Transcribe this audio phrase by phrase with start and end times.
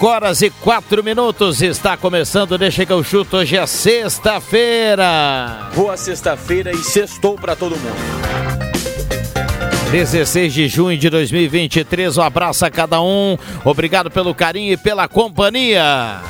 [0.00, 5.04] Cinco horas e quatro minutos está começando, deixa que eu chuto, hoje é sexta-feira.
[5.74, 7.98] Boa sexta-feira e sextou pra todo mundo.
[9.92, 15.06] 16 de junho de 2023, um abraço a cada um, obrigado pelo carinho e pela
[15.06, 16.20] companhia.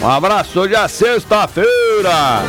[0.00, 2.44] Um abraço, hoje é sexta-feira.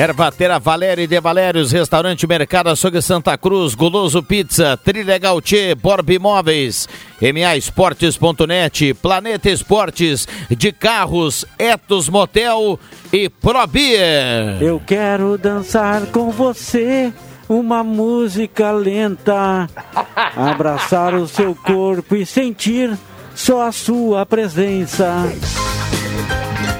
[0.00, 6.08] Ervatera Valéria e de Valérios, Restaurante Mercado Açougue Santa Cruz, Goloso Pizza, Trilegal Tchê, Borb
[6.08, 6.88] Imóveis,
[7.20, 12.80] MA Esportes.net, Planeta Esportes, de Carros, Etos Motel
[13.12, 14.62] e Probier.
[14.62, 17.12] Eu quero dançar com você
[17.46, 19.68] uma música lenta,
[20.34, 22.96] abraçar o seu corpo e sentir
[23.34, 25.30] só a sua presença.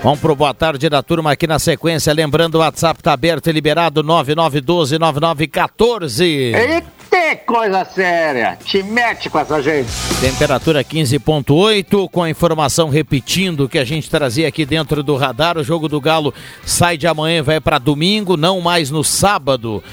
[0.03, 2.11] Vamos pro boa tarde da turma aqui na sequência.
[2.15, 6.55] Lembrando, o WhatsApp tá aberto e liberado 9912-9914.
[6.55, 8.57] Eita, coisa séria!
[8.65, 9.91] Te mete com essa gente.
[10.19, 15.59] Temperatura 15.8, com a informação repetindo que a gente trazia aqui dentro do radar.
[15.59, 16.33] O jogo do Galo
[16.65, 19.85] sai de amanhã e vai para domingo, não mais no sábado.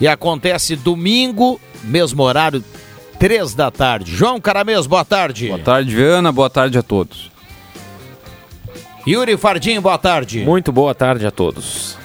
[0.00, 2.64] E acontece domingo, mesmo horário,
[3.16, 4.12] três da tarde.
[4.12, 5.46] João Caramês, boa tarde.
[5.46, 6.32] Boa tarde, Viana.
[6.32, 7.30] Boa tarde a todos.
[9.06, 10.44] Yuri Fardim, boa tarde.
[10.44, 11.96] Muito boa tarde a todos.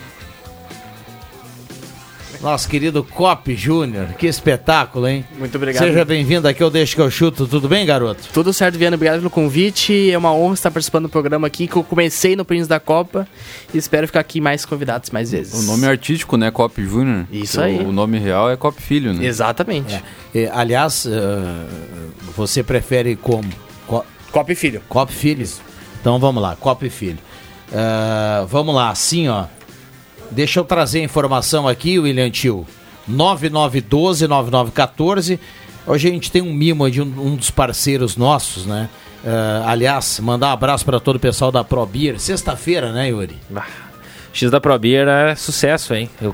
[2.42, 5.26] Nosso querido Cop Júnior, que espetáculo, hein?
[5.38, 5.84] Muito obrigado.
[5.84, 7.48] Seja bem-vindo aqui, eu deixo que eu chuto.
[7.48, 8.22] Tudo bem, garoto?
[8.32, 8.96] Tudo certo, Viana.
[8.96, 10.12] Obrigado pelo convite.
[10.12, 13.28] É uma honra estar participando do programa aqui, que eu comecei no Príncipe da Copa
[13.74, 15.54] e espero ficar aqui mais convidados mais vezes.
[15.54, 16.52] O nome é artístico, né?
[16.52, 17.26] Cop Júnior.
[17.32, 17.80] Isso aí.
[17.80, 19.26] O nome real é Cop Filho, né?
[19.26, 19.96] Exatamente.
[20.34, 20.42] É.
[20.44, 21.12] É, aliás, uh,
[22.36, 23.50] você prefere como?
[23.88, 24.82] Co Cop Filho.
[24.88, 25.48] Cop Filho.
[26.08, 27.20] Então vamos lá, Cop Filho.
[27.68, 29.44] Uh, vamos lá, assim ó.
[30.32, 32.66] Deixa eu trazer a informação aqui, William Tio.
[33.12, 35.38] 9912-9914.
[35.86, 38.90] Hoje a gente tem um mimo de um, um dos parceiros nossos, né?
[39.22, 42.18] Uh, aliás, mandar um abraço para todo o pessoal da ProBeer.
[42.22, 43.36] Sexta-feira, né, Yuri?
[44.32, 46.10] X da ProBeer é sucesso, hein?
[46.22, 46.34] Eu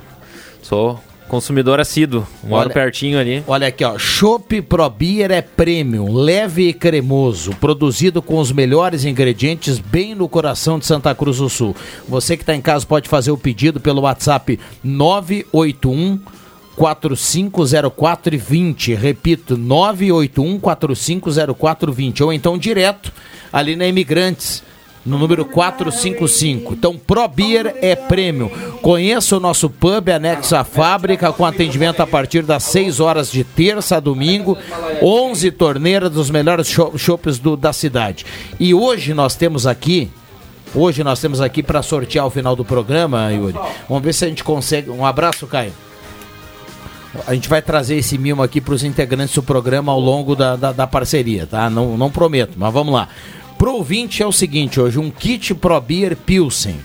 [0.62, 3.44] sou consumidor assíduo, moro Olha- pertinho ali.
[3.48, 3.98] Olha aqui, ó.
[3.98, 10.30] Chopp Pro Beer é premium, leve e cremoso, produzido com os melhores ingredientes bem no
[10.30, 11.76] coração de Santa Cruz do Sul.
[12.08, 16.20] Você que está em casa pode fazer o pedido pelo WhatsApp 981
[16.76, 18.96] 450420.
[18.96, 23.12] Repito, 981 450420 ou então direto
[23.52, 24.64] ali na Imigrantes
[25.06, 26.74] no número 455.
[26.74, 28.50] Então, Pro Beer é prêmio.
[28.82, 33.44] Conheça o nosso pub anexo à fábrica com atendimento a partir das 6 horas de
[33.44, 34.58] terça a domingo,
[35.02, 38.26] 11 torneiras dos melhores chopes do- da cidade.
[38.60, 40.10] E hoje nós temos aqui
[40.76, 43.54] Hoje nós temos aqui para sortear o final do programa, Yuri.
[43.88, 44.90] Vamos ver se a gente consegue.
[44.90, 45.72] Um abraço, Caio.
[47.28, 50.56] A gente vai trazer esse mimo aqui para os integrantes do programa ao longo da,
[50.56, 51.70] da, da parceria, tá?
[51.70, 53.08] Não, não prometo, mas vamos lá.
[53.64, 56.76] Pro ouvinte é o seguinte hoje, um kit Pro Beer Pilsen.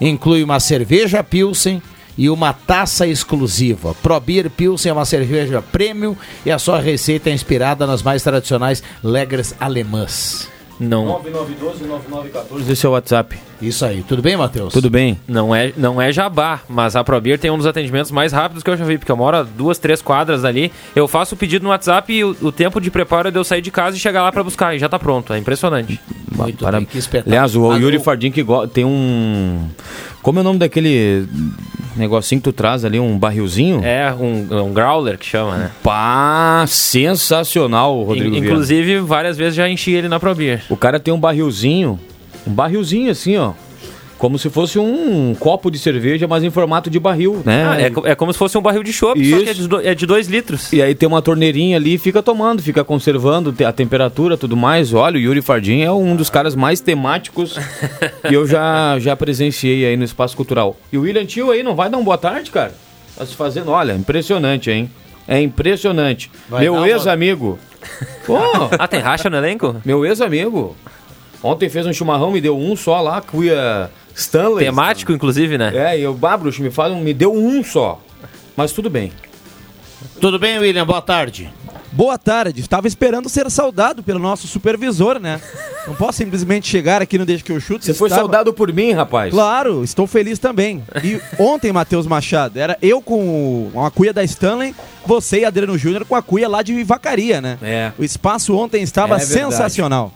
[0.00, 1.82] Inclui uma cerveja Pilsen
[2.16, 3.96] e uma taça exclusiva.
[4.00, 6.14] Pro Beer Pilsen é uma cerveja premium
[6.46, 10.48] e a sua receita é inspirada nas mais tradicionais lagers alemãs.
[10.78, 13.49] Não, 9912-9914, esse é o WhatsApp.
[13.60, 14.02] Isso aí.
[14.02, 14.72] Tudo bem, Matheus?
[14.72, 15.18] Tudo bem?
[15.28, 18.70] não é, não é jabá, mas a ProBeer tem um dos atendimentos mais rápidos que
[18.70, 20.72] eu já vi, porque eu moro a duas, três quadras ali.
[20.96, 23.44] Eu faço o pedido no WhatsApp e o, o tempo de preparo é de eu
[23.44, 25.32] sair de casa e chegar lá pra buscar, e já tá pronto.
[25.32, 26.00] É impressionante.
[26.34, 27.34] Muito Para- bem, que espetáculo.
[27.34, 29.68] Aliás, o Yuri o- Fardim que go- tem um.
[30.22, 31.26] Como é o nome daquele
[31.96, 32.98] negocinho que tu traz ali?
[33.00, 33.82] Um barrilzinho?
[33.84, 35.70] É um, um growler que chama, né?
[35.82, 38.28] Pá, sensacional, Rodrigo.
[38.28, 38.46] In- Viana.
[38.46, 40.62] inclusive, várias vezes já enchi ele na ProBeer.
[40.68, 41.98] O cara tem um barrilzinho,
[42.46, 43.52] um barrilzinho assim, ó.
[44.18, 47.64] Como se fosse um copo de cerveja, mas em formato de barril, né?
[47.66, 49.62] Ah, é, é como se fosse um barril de chopp, só que é Isso.
[49.62, 50.70] de, do- é de dois litros.
[50.74, 54.92] E aí tem uma torneirinha ali e fica tomando, fica conservando a temperatura tudo mais.
[54.92, 57.56] Olha, o Yuri Fardim é um dos caras mais temáticos
[58.28, 60.76] que eu já, já presenciei aí no Espaço Cultural.
[60.92, 62.74] E o William Tio aí não vai dar um boa tarde, cara?
[63.16, 64.90] Tá se fazendo, olha, impressionante, hein?
[65.26, 66.30] É impressionante.
[66.46, 67.58] Vai meu uma- ex-amigo.
[68.26, 68.36] Pô,
[68.78, 69.76] Ah, tem racha no elenco?
[69.82, 70.76] meu ex-amigo.
[71.42, 74.64] Ontem fez um chimarrão, me deu um só lá, cuia Stanley.
[74.66, 75.72] Temático, inclusive, né?
[75.74, 78.00] É, e o Babruch me fala, me deu um só.
[78.56, 79.10] Mas tudo bem.
[80.20, 80.84] Tudo bem, William?
[80.86, 81.50] Boa tarde.
[81.92, 82.60] Boa tarde.
[82.60, 85.40] Estava esperando ser saudado pelo nosso supervisor, né?
[85.86, 87.84] Não posso simplesmente chegar aqui no Deixa que eu chuto.
[87.84, 89.32] Você foi Estava- saudado por mim, rapaz?
[89.32, 90.84] Claro, estou feliz também.
[91.02, 94.74] E ontem, Matheus Machado, era eu com uma cuia da Stanley,
[95.06, 97.58] você e Adriano Júnior com a cuia lá de Vacaria, né?
[97.62, 97.92] É.
[97.98, 99.38] O espaço ontem estava É verdade.
[99.40, 100.12] sensacional.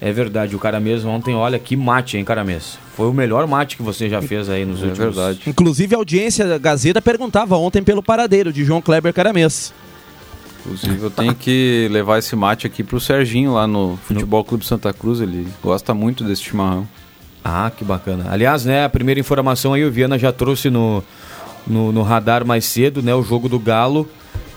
[0.00, 2.78] É verdade, o cara mesmo ontem, olha que mate, hein, cara mesmo.
[2.96, 4.98] Foi o melhor mate que você já fez aí nos últimos.
[4.98, 5.40] verdade.
[5.46, 9.72] Inclusive, a audiência da Gazeta perguntava ontem pelo paradeiro de João Kleber Caramês.
[10.60, 14.92] Inclusive, eu tenho que levar esse mate aqui pro Serginho lá no Futebol Clube Santa
[14.92, 15.20] Cruz.
[15.20, 16.88] Ele gosta muito desse chimarrão.
[17.44, 18.24] Ah, que bacana.
[18.30, 21.04] Aliás, né, a primeira informação aí o Viana já trouxe no,
[21.66, 24.08] no, no radar mais cedo, né, o jogo do Galo,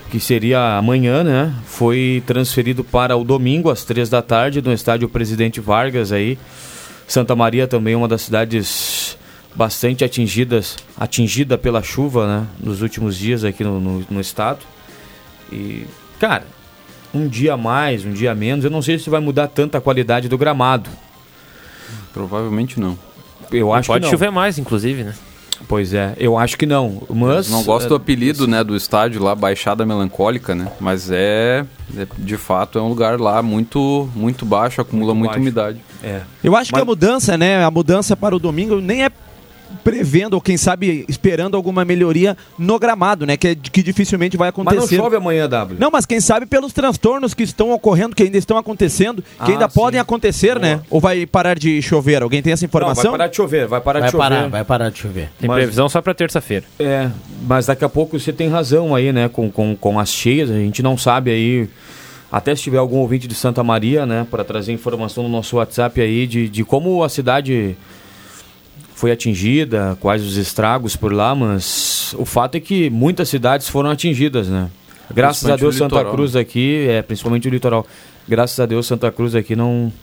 [0.10, 5.10] que seria amanhã, né, foi transferido para o domingo às três da tarde no estádio
[5.10, 6.38] Presidente Vargas aí.
[7.08, 9.18] Santa Maria também é uma das cidades
[9.56, 14.60] bastante atingidas, atingida pela chuva, né, nos últimos dias aqui no, no, no estado.
[15.52, 15.86] E,
[16.20, 16.46] cara,
[17.14, 19.82] um dia a mais, um dia menos, eu não sei se vai mudar tanto a
[19.82, 20.90] qualidade do gramado.
[22.14, 22.98] Provavelmente não.
[23.52, 24.12] Eu acho Pode que não.
[24.12, 25.14] chover mais, inclusive, né?
[25.68, 27.02] Pois é, eu acho que não.
[27.10, 30.68] Mas Não gosto do apelido, né, do estádio lá, Baixada Melancólica, né?
[30.80, 31.66] Mas é,
[31.98, 35.42] é, de fato, é um lugar lá muito, muito baixo, acumula Muito muita baixo.
[35.42, 35.82] umidade.
[36.04, 36.22] É.
[36.44, 37.64] Eu acho que Mas- a mudança, né?
[37.64, 39.10] A mudança para o domingo nem é
[39.84, 43.38] prevendo, ou quem sabe esperando alguma melhoria no gramado, né?
[43.38, 44.96] Que, é- que dificilmente vai Mas não acontecer.
[44.98, 45.80] chove amanhã, W.
[45.80, 49.46] Não, mas quem sabe pelos transtornos que estão ocorrendo, que ainda estão acontecendo, que Ah,
[49.48, 49.76] ainda sim.
[49.76, 50.82] podem acontecer, né?
[50.90, 52.22] Ou vai parar de chover?
[52.24, 53.04] Alguém tem essa Não, informação?
[53.04, 54.24] vai parar de chover, vai parar Vai de chover.
[54.30, 55.30] parar, vai parar de chover.
[55.40, 56.66] Tem Mas- previsão só pra terça-feira.
[56.80, 57.10] É,
[57.48, 59.30] mas daqui a pouco você tem razão aí, né?
[59.30, 61.70] Com, com, com as cheias, a gente não sabe aí.
[62.30, 64.28] Até se tiver algum ouvinte de Santa Maria, né?
[64.30, 67.78] Para trazer informação no nosso WhatsApp aí de, de como a cidade
[68.98, 73.92] foi atingida, quais os estragos por lá, mas o fato é que muitas cidades foram
[73.92, 74.70] atingidas, né?
[75.14, 77.86] Graças a Deus Santa Cruz aqui, é, principalmente o litoral.
[78.28, 79.94] Graças a Deus Santa Cruz aqui não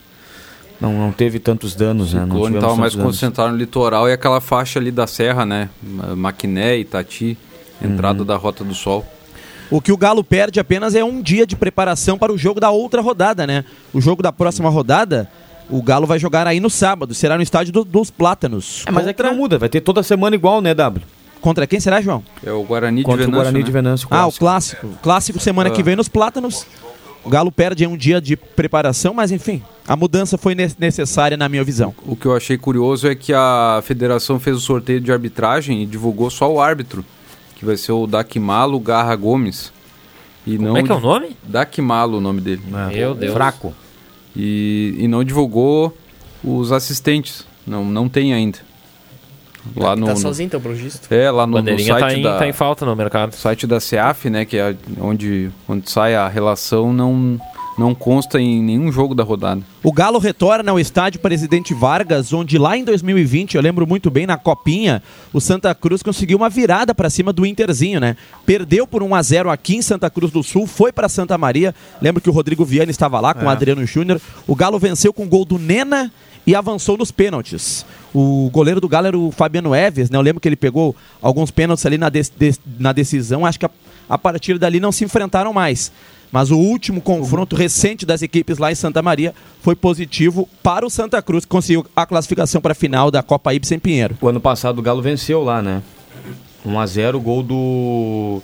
[0.81, 2.23] não, não teve tantos danos, né?
[2.23, 3.17] O Não ciclone tivemos estava mais tantos danos.
[3.21, 5.69] concentrado no litoral e aquela faixa ali da serra, né?
[5.83, 7.37] Ma- Maquiné, Itati,
[7.83, 8.25] entrada Uhum.
[8.27, 9.05] da Rota do Sol.
[9.71, 12.71] O que o Galo perde apenas é um dia de preparação para o jogo da
[12.71, 13.65] outra rodada, né?
[13.93, 15.29] O jogo da próxima rodada,
[15.71, 18.83] o Galo vai jogar aí no sábado, será no estádio do- dos Plátanos.
[18.87, 21.05] É, mas é que não muda, vai ter toda semana igual, né, W?
[21.41, 22.23] Contra quem será, João?
[22.45, 23.65] É o Guarani de Contra o Venâncio, Guarani né?
[23.65, 24.09] de Venâncio.
[24.11, 24.41] Ah, o clássico.
[24.41, 24.87] clássico.
[24.87, 26.67] O clássico semana que vem nos Plátanos.
[27.23, 31.49] O Galo perde um dia de preparação, mas enfim, a mudança foi ne- necessária na
[31.49, 31.95] minha visão.
[32.07, 35.87] O que eu achei curioso é que a federação fez o sorteio de arbitragem e
[35.87, 37.03] divulgou só o árbitro,
[37.57, 39.73] que vai ser o Dakimalo Garra Gomes.
[40.47, 41.35] E Como não é que é o nome?
[41.43, 42.63] Dakimalo o nome dele.
[42.93, 43.33] Meu Deus.
[43.33, 43.73] Fraco.
[44.37, 45.97] E, e não divulgou
[46.43, 47.47] os assistentes.
[47.67, 48.59] Não, não tem ainda.
[49.75, 51.11] Lá no, tá sozinho, então, pelo visto.
[51.11, 53.35] é, lá no, no Bandeirinha site tá em, da tá em falta no mercado.
[53.35, 57.41] site da CEAF, né, que é onde, onde sai a relação, não,
[57.77, 59.61] não consta em nenhum jogo da rodada.
[59.83, 64.27] O Galo retorna ao estádio Presidente Vargas, onde lá em 2020, eu lembro muito bem,
[64.27, 68.17] na Copinha, o Santa Cruz conseguiu uma virada para cima do Interzinho, né?
[68.47, 71.75] Perdeu por 1 a 0 aqui em Santa Cruz do Sul, foi para Santa Maria.
[72.01, 74.21] Lembro que o Rodrigo Viana estava lá com o Adriano Júnior.
[74.47, 76.13] O Galo venceu com o gol do Nena
[76.47, 77.85] e avançou nos pênaltis.
[78.15, 80.17] O goleiro do Galo era o Fabiano Eves, né?
[80.17, 83.45] Eu lembro que ele pegou alguns pênaltis ali na, des- des- na decisão.
[83.45, 83.71] Acho que a,
[84.09, 85.91] a partir dali não se enfrentaram mais.
[86.35, 90.91] Mas o último confronto recente das equipes lá em Santa Maria foi positivo para o
[90.91, 94.19] Santa Cruz, que conseguiu a classificação para a final da Copa Ibsen Pinheiro.
[94.21, 95.81] O ano passado o Galo venceu lá, né?
[96.67, 98.43] 1x0, gol do,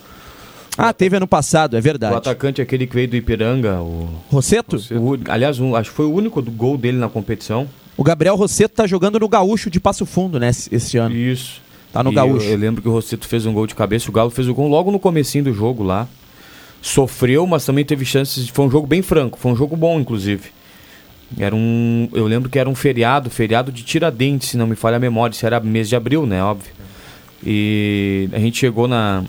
[0.79, 2.15] Ah, teve ano passado, é verdade.
[2.15, 3.81] atacante aquele que veio do Ipiranga.
[3.83, 4.77] O, Rosseto?
[4.93, 7.67] o- aliás, um- acho que foi o único do gol dele na competição.
[7.97, 11.17] O Gabriel Rosseto tá jogando no Gaúcho de Passo Fundo, né, esse esse ano.
[11.17, 11.61] Isso.
[11.93, 12.47] Tá no E Gaúcho.
[12.47, 14.55] Eu, eu lembro que o Rosseto fez um gol de cabeça, o Galo fez o
[14.55, 16.07] gol logo no comecinho do jogo lá.
[16.83, 18.47] Sofreu, mas também teve chances.
[18.47, 20.51] de- Foi um jogo bem franco, foi um jogo bom, inclusive.
[21.39, 22.09] Era um.
[22.13, 25.33] Eu lembro que era um feriado, feriado de Tiradentes, se não me falha a memória.
[25.35, 26.43] Isso era mês de abril, né?
[26.43, 26.73] Óbvio.
[27.45, 29.23] E a gente chegou na,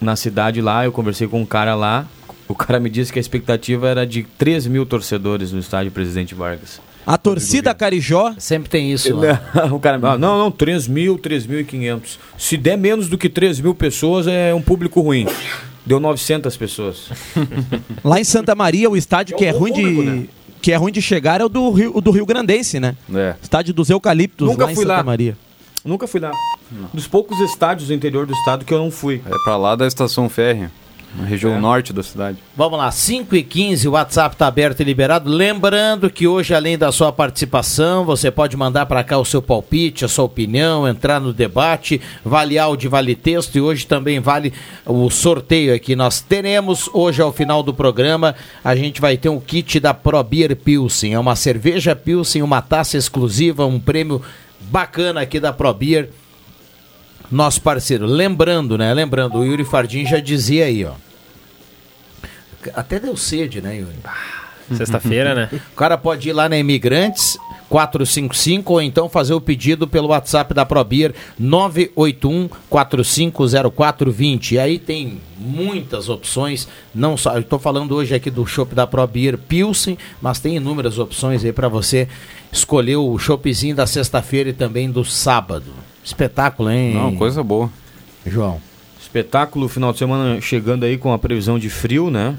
[0.00, 2.06] na cidade lá, eu conversei com um cara lá.
[2.48, 6.34] O cara me disse que a expectativa era de 3 mil torcedores no estádio Presidente
[6.34, 6.80] Vargas.
[7.06, 9.40] A torcida Carijó Sempre tem isso lá.
[9.72, 12.16] o cara, ah, não, não, 3 mil, 3.500.
[12.38, 15.26] Se der menos do que 3 mil pessoas, é um público ruim.
[15.84, 17.10] Deu 900 pessoas.
[18.04, 21.40] Lá em Santa Maria, o estádio que é ruim de que é ruim de chegar
[21.40, 22.96] é o do Rio, o do Rio Grandense, né?
[23.12, 23.34] É.
[23.42, 25.02] Estádio dos Eucaliptos Nunca lá em fui Santa lá.
[25.02, 25.36] Maria.
[25.84, 26.30] Nunca fui lá.
[26.94, 29.20] dos poucos estádios do interior do estado que eu não fui.
[29.26, 30.70] É pra lá da estação férrea,
[31.14, 31.58] na região É.
[31.60, 32.38] norte da cidade.
[32.56, 35.30] Vamos lá, 5 e 15 o WhatsApp está aberto e liberado.
[35.30, 40.04] Lembrando que hoje, além da sua participação, você pode mandar para cá o seu palpite,
[40.04, 44.52] a sua opinião, entrar no debate, vale áudio, vale texto e hoje também vale
[44.86, 45.94] o sorteio aqui.
[45.94, 50.22] Nós teremos hoje, ao final do programa, a gente vai ter um kit da Pro
[50.22, 51.14] Beer Pilsen.
[51.14, 54.22] É uma cerveja Pilsen, uma taça exclusiva, um prêmio
[54.60, 56.08] bacana aqui da Pro Beer
[57.32, 58.06] nosso parceiro.
[58.06, 58.92] Lembrando, né?
[58.92, 60.92] Lembrando, o Yuri Fardim já dizia aí, ó.
[62.74, 63.96] Até deu sede, né, Yuri?
[64.76, 65.48] Sexta-feira, né?
[65.72, 67.36] O cara pode ir lá na Imigrantes
[67.68, 74.52] 455 ou então fazer o pedido pelo WhatsApp da Probir 981 450420.
[74.52, 78.86] E aí tem muitas opções, não só, eu estou falando hoje aqui do chopp da
[78.86, 82.06] Probir Pilsen, mas tem inúmeras opções aí para você
[82.52, 85.72] escolher o choppzinho da sexta-feira e também do sábado.
[86.04, 86.94] Espetáculo, hein?
[86.94, 87.70] Não, coisa boa.
[88.26, 88.60] João.
[89.00, 92.34] Espetáculo, final de semana chegando aí com a previsão de frio, né?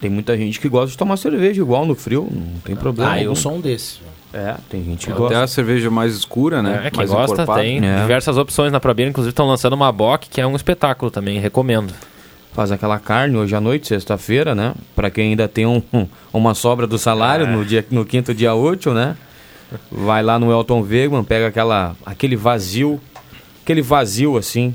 [0.00, 3.12] Tem muita gente que gosta de tomar cerveja igual no frio, não tem problema.
[3.12, 4.00] Ah, eu sou um desses.
[4.32, 5.42] É, tem gente que Até gosta.
[5.42, 6.82] a cerveja mais escura, né?
[6.84, 7.60] É, quem mais gosta encorpada.
[7.62, 8.00] tem É.
[8.02, 11.94] diversas opções na Probir, inclusive estão lançando uma Bock, que é um espetáculo também, recomendo.
[12.52, 14.74] Faz aquela carne hoje à noite, sexta-feira, né?
[14.94, 18.54] Pra quem ainda tem um- um- uma sobra do salário no, dia, no quinto dia
[18.54, 19.16] útil, né?
[19.90, 23.00] Vai lá no Elton Wegman, pega aquela, aquele vazio,
[23.62, 24.74] aquele vazio assim.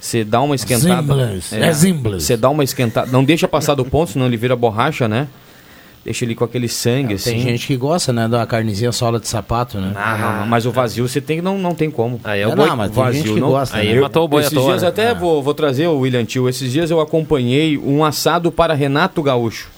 [0.00, 1.02] Você dá uma esquentada.
[1.02, 2.22] Simples, é simples.
[2.24, 3.10] Você dá uma esquentada.
[3.12, 5.28] Não deixa passar do ponto, senão ele vira borracha, né?
[6.04, 7.30] Deixa ele com aquele sangue, assim.
[7.30, 9.92] Tem gente que gosta, né, uma carnezinha sola de sapato, né?
[9.94, 12.20] Ah, mas o vazio você tem que não, não tem como.
[12.24, 12.66] Aí é É, o boi.
[12.66, 13.50] não, mas tem gente que não.
[13.50, 13.76] gosta.
[13.76, 14.00] Aí né?
[14.00, 14.88] matou o boi Esses dias né?
[14.88, 16.48] até vou, vou trazer o William Tio.
[16.48, 19.70] Esses dias eu acompanhei um assado para Renato Gaúcho.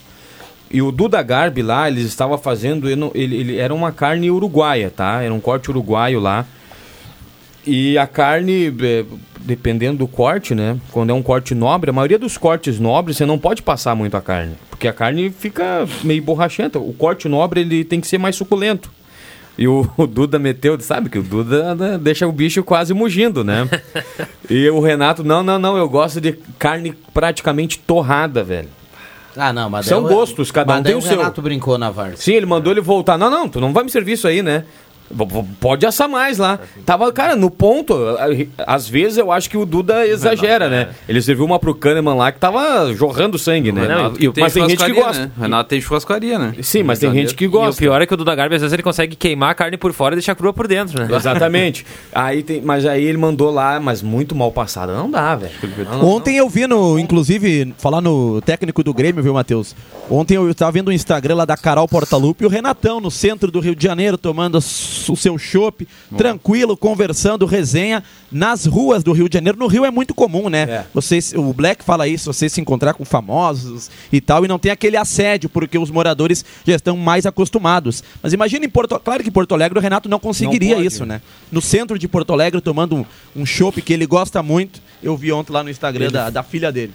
[0.75, 2.89] E o Duda Garbi lá, eles estavam fazendo.
[2.89, 5.23] Ele, ele- era uma carne uruguaia, tá?
[5.23, 6.45] Era um corte uruguaio lá.
[7.65, 9.05] E a carne, é,
[9.41, 10.77] dependendo do corte, né?
[10.91, 14.17] Quando é um corte nobre, a maioria dos cortes nobres você não pode passar muito
[14.17, 14.57] a carne.
[14.69, 16.81] Porque a carne fica meio borrachenta.
[16.81, 18.91] O corte nobre ele tem que ser mais suculento.
[19.57, 23.45] E o, o Duda meteu, sabe que o Duda né, deixa o bicho quase mugindo,
[23.45, 23.69] né?
[24.51, 28.69] e o Renato, não, não, não, eu gosto de carne praticamente torrada, velho.
[29.37, 31.19] Ah, não, mas São o- gostos, cada um tem o o seu.
[31.19, 32.19] Renato brincou na Varsa.
[32.23, 33.19] Sim, ele mandou ele voltar.
[33.19, 34.65] Não, não, tu não vai me servir isso aí, né?
[35.61, 36.59] Pode assar mais lá.
[36.85, 37.95] Tava, cara, no ponto.
[38.67, 40.89] Às vezes eu acho que o Duda exagera, né?
[41.09, 43.83] Ele serviu uma pro Kahneman lá que tava jorrando sangue, né?
[43.83, 45.23] Renato E- tem mas tem gente que gosta.
[45.27, 45.31] Né?
[45.41, 46.55] Renato tem churrascaria, né?
[46.63, 47.79] Sim, mas tem gente que E o gosta.
[47.79, 50.15] pior é que o Duda Garbi, às vezes, ele consegue queimar a carne por fora
[50.15, 51.15] e deixar crua por dentro, né?
[51.15, 51.85] Exatamente.
[52.13, 54.95] aí tem, mas aí ele mandou lá, mas muito mal passada.
[54.95, 55.53] Não dá, velho.
[56.03, 59.75] Ontem eu vi no, inclusive, falar no técnico do Grêmio, viu, Matheus?
[60.11, 63.51] Ontem eu estava vendo o Instagram lá da Carol Portalupe e o Renatão no centro
[63.51, 64.59] do Rio de Janeiro tomando
[65.09, 65.87] o seu chopp,
[66.17, 69.59] tranquilo, conversando, resenha nas ruas do Rio de Janeiro.
[69.59, 70.63] No Rio é muito comum, né?
[70.63, 70.87] É.
[70.93, 74.73] Vocês, o Black fala isso, você se encontrar com famosos e tal, e não tem
[74.73, 78.03] aquele assédio, porque os moradores já estão mais acostumados.
[78.23, 80.87] Mas imagina em Porto Claro que em Porto Alegre o Renato não conseguiria pode.
[80.87, 81.21] isso, né?
[81.51, 83.05] No centro de Porto Alegre, tomando um,
[83.37, 84.81] um chopp que ele gosta muito.
[85.03, 86.93] Eu vi ontem lá no Instagram da, da filha dele.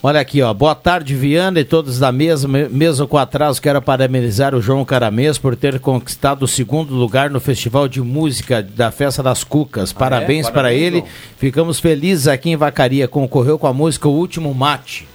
[0.00, 0.54] Olha aqui, ó.
[0.54, 2.46] Boa tarde, Viana e todos da mesa.
[2.46, 7.30] Me- Mesmo com atraso, quero parabenizar o João Caramês por ter conquistado o segundo lugar
[7.30, 9.92] no Festival de Música da Festa das Cucas.
[9.92, 10.50] Parabéns, é?
[10.52, 10.98] para ele.
[10.98, 11.08] João.
[11.38, 13.08] Ficamos felizes aqui em Vacaria.
[13.08, 15.08] Concorreu com a música O Último Mate.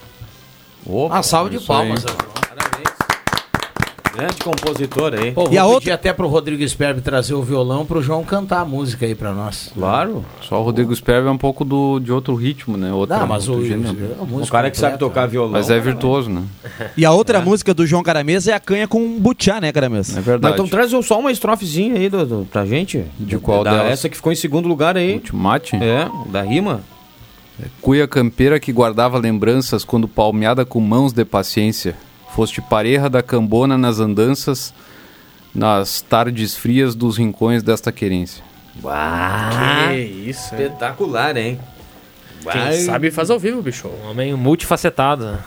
[0.85, 2.05] Opa, Uma salva de isso palmas.
[2.05, 2.32] aí.
[4.15, 5.31] Grande compositor aí.
[5.31, 8.65] Pô, E a outra- até pro Rodrigo Sperbe trazer o violão pro João cantar a
[8.65, 9.71] música aí pra nós.
[9.73, 10.23] Claro.
[10.41, 12.93] Só o Rodrigo Sperber é um pouco do, de outro ritmo, né?
[12.93, 13.97] Outro, Não, mas o, outro o, gênero.
[14.43, 15.53] O cara que sabe tocar violão.
[15.53, 16.43] Mas é virtuoso, né?
[16.95, 20.11] E a outra música do João Caramês é a canha com butiá, né, Caramês?
[20.11, 20.53] É Mas verdade.
[20.53, 23.03] então traz só uma estrofezinha aí do, do- pra gente.
[23.19, 23.93] De qual da, delas?
[23.93, 25.13] Essa que ficou em segundo lugar aí.
[25.15, 25.75] Ultimate.
[25.77, 26.81] É, da rima.
[27.81, 31.95] Cuia campeira que guardava lembranças quando palmeada com mãos de paciência.
[32.35, 34.73] Foste pareja da cambona nas andanças,
[35.53, 38.43] nas tardes frias dos rincões desta querência.
[38.83, 38.93] Uau!
[39.89, 40.61] Que isso, hein?
[40.61, 41.59] Espetacular, hein?
[42.51, 43.87] Quem sabe faz ao vivo, bicho.
[43.87, 45.37] Um homem multifacetado.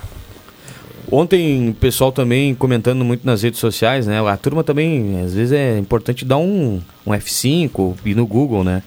[1.11, 4.21] Ontem o pessoal também comentando muito nas redes sociais, né?
[4.27, 8.83] A turma também, às vezes é importante dar um, um F5 e no Google, né?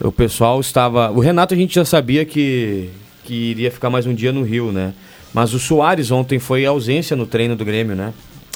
[0.00, 1.10] O pessoal estava.
[1.10, 2.90] O Renato a gente já sabia que,
[3.24, 4.94] que iria ficar mais um dia no Rio, né?
[5.34, 8.14] Mas o Soares ontem foi ausência no treino do Grêmio, né?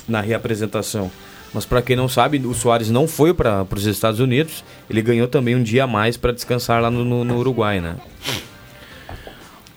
[0.08, 1.10] Na reapresentação.
[1.52, 4.62] Mas para quem não sabe, o Soares não foi para os Estados Unidos.
[4.88, 7.96] Ele ganhou também um dia a mais para descansar lá no, no- no Uruguai, né?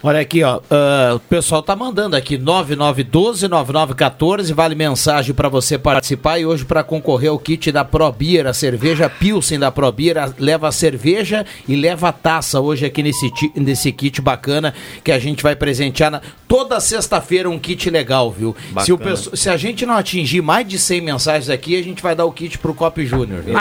[0.04, 0.60] Olha aqui, ó.
[0.72, 4.52] ah, o pessoal tá mandando aqui 9912-9914.
[4.54, 6.40] Vale mensagem para você participar.
[6.40, 10.72] E hoje, para concorrer ao kit da Probier, a cerveja Pilsen da Probier, leva a
[10.72, 15.56] cerveja e leva a taça hoje aqui nesse, nesse kit bacana que a gente vai
[15.56, 17.50] presentear na- toda sexta-feira.
[17.50, 18.56] Um kit legal, viu?
[18.86, 18.98] Se, o
[19.38, 22.32] se a gente não atingir mais de 100 mensagens aqui, a gente vai dar o
[22.32, 23.44] kit pro Cop Júnior.
[23.48, 23.54] E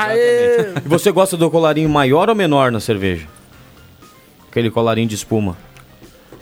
[0.86, 3.26] você gosta do colarinho maior ou menor na cerveja?
[4.50, 5.56] Aquele colarinho de espuma.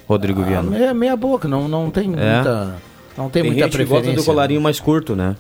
[0.09, 0.71] Rodrigo Ah, Viana.
[0.71, 2.07] meia, meia boca, não, não tem É.
[2.35, 2.77] muita.
[3.17, 4.13] Não tem, Tem muita gente que preferência.
[4.13, 5.37] gosta do colarinho mais curto, né?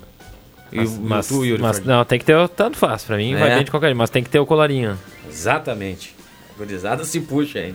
[0.70, 3.02] Mas, o- mas- tu, Yuri mas não, tem que ter, o- tanto faz.
[3.04, 3.54] Pra mim vai É.
[3.54, 4.98] bem de qualquer jeito, mas tem que ter o colarinho.
[5.30, 6.14] Exatamente.
[6.58, 7.75] Gurizada se puxa aí.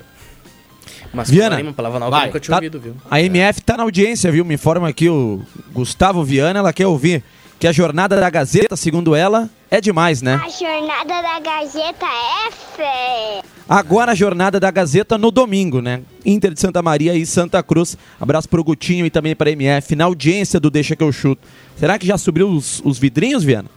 [1.13, 2.95] Mas Viana, uma palavra nova vai, que eu nunca tinha tá- ouvido, viu?
[3.09, 4.43] A MF tá na audiência, viu?
[4.45, 7.23] Me informa aqui o Gustavo Viana, ela quer ouvir
[7.59, 10.39] que a jornada da Gazeta, segundo ela, é demais, né?
[10.43, 13.41] A jornada da Gazeta é fé.
[13.67, 16.01] Agora a jornada da Gazeta no domingo, né?
[16.25, 17.97] Inter de Santa Maria e Santa Cruz.
[18.19, 21.41] Abraço pro Gutinho e também pra MF, na audiência do Deixa que eu chuto.
[21.77, 23.69] Será que já subiu os, os vidrinhos, Viana?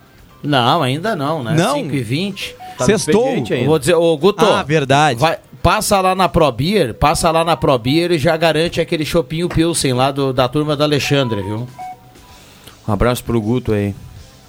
[0.43, 1.55] Não, ainda não, né?
[1.55, 1.75] Não?
[1.75, 2.57] 5 e 20.
[2.77, 3.45] Tá Sextou?
[3.51, 5.19] Eu Vou dizer, ô Guto, Ah, verdade.
[5.19, 9.93] vai, passa lá na Probier, passa lá na Probier e já garante aquele chopinho Pilsen
[9.95, 11.67] lá do, da turma do Alexandre, viu?
[12.87, 13.95] Um abraço pro Guto aí.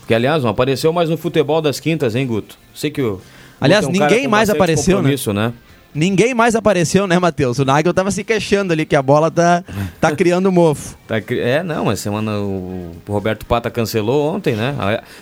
[0.07, 2.57] Que, aliás, não apareceu mais no futebol das quintas, hein, Guto?
[2.73, 3.21] Sei que o.
[3.59, 5.15] Aliás, ninguém mais apareceu, né?
[5.33, 5.53] né?
[5.95, 7.57] Ninguém mais apareceu, né, Matheus?
[7.59, 9.63] O Nagel tava se queixando ali que a bola tá,
[9.99, 10.95] tá criando mofo.
[11.07, 14.75] Tá é, não, mas semana o Roberto Pata cancelou ontem, né?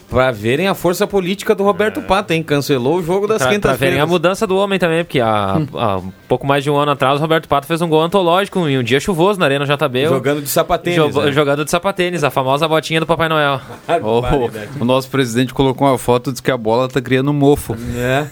[0.09, 2.41] Pra verem a força política do Roberto Pata, hein?
[2.41, 5.97] Cancelou o jogo das Pra, pra verem a mudança do homem também, porque há, há
[5.97, 8.79] um pouco mais de um ano atrás o Roberto Pato fez um gol antológico em
[8.79, 10.07] um dia chuvoso na Arena JB.
[10.07, 11.31] Jogando de sapatênis, Jo- né?
[11.31, 13.61] Jogando de sapatênis, a famosa botinha do Papai Noel.
[14.01, 17.75] O, o nosso presidente colocou uma foto e disse que a bola tá criando mofo.
[17.95, 18.25] É.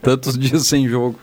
[0.00, 1.18] Tantos dias sem jogo.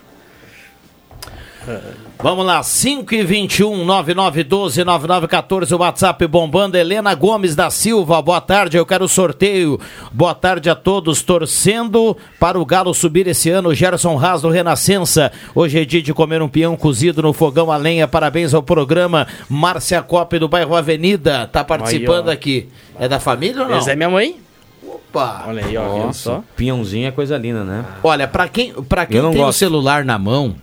[2.22, 6.78] Vamos lá, 5 e 21, 9912, 9914, o WhatsApp bombando.
[6.78, 9.80] Helena Gomes da Silva, boa tarde, eu quero sorteio.
[10.12, 13.74] Boa tarde a todos, torcendo para o Galo subir esse ano.
[13.74, 15.32] Gerson Haas do Renascença.
[15.54, 18.08] Hoje é dia de comer um peão cozido no fogão a lenha.
[18.08, 19.28] Parabéns ao programa.
[19.50, 22.70] Márcia Cop do bairro Avenida, tá participando Aí, aqui.
[23.00, 23.78] É da família ou não?
[23.78, 24.38] Essa é minha mãe?
[24.86, 25.46] Opa!
[25.48, 26.44] Olha aí, ó, Nossa, só.
[26.56, 27.86] pinhãozinho é coisa linda, né?
[28.04, 29.58] Olha, pra quem, pra quem tem o gosto.
[29.60, 30.56] celular na mão,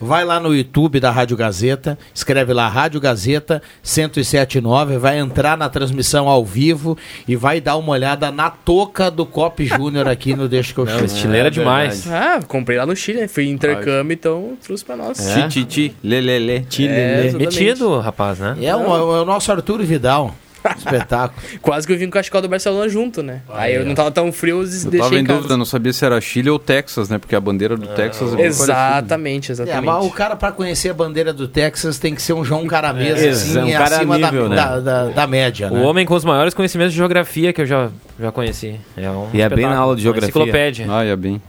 [0.00, 5.68] vai lá no YouTube da Rádio Gazeta, escreve lá Rádio Gazeta 1079, vai entrar na
[5.68, 10.48] transmissão ao vivo e vai dar uma olhada na toca do Cop Júnior aqui no
[10.48, 11.04] Deixa que eu chuto.
[11.04, 12.06] Estileira demais.
[12.10, 13.28] Ah, comprei lá no Chile, né?
[13.28, 15.18] Fui em intercâmbio, então trouxe pra nós.
[15.36, 15.48] É?
[15.48, 16.60] Ti, ti, ti, lê, lê, lê.
[16.60, 17.26] Ti, É, lelê.
[17.28, 17.60] exatamente.
[17.60, 18.56] Metido, rapaz, né?
[18.60, 18.80] É, o,
[19.16, 20.34] é o nosso Arthur Vidal.
[20.76, 21.40] Espetáculo.
[21.62, 23.42] Quase que eu vim com o cachecol do Barcelona junto, né?
[23.52, 25.38] Aí eu não tava tão frio, eu Eu deixei tava em em casa.
[25.38, 27.18] dúvida, não sabia se era Chile ou Texas, né?
[27.18, 28.64] Porque a bandeira do Texas é bem parecida.
[28.64, 29.84] Exatamente, É, exatamente.
[29.84, 33.22] mas o cara, pra conhecer a bandeira do Texas, tem que ser um João Caramês,
[33.22, 34.56] É, assim, um cara acima da- nível, né?
[34.56, 35.82] da, da, da média, O né?
[35.84, 38.80] homem com os maiores conhecimentos de geografia que eu já, já conheci.
[38.96, 40.28] É um E é bem na aula de geografia.
[40.28, 40.86] Enciclopédia.
[40.90, 41.40] Ah, ia bem.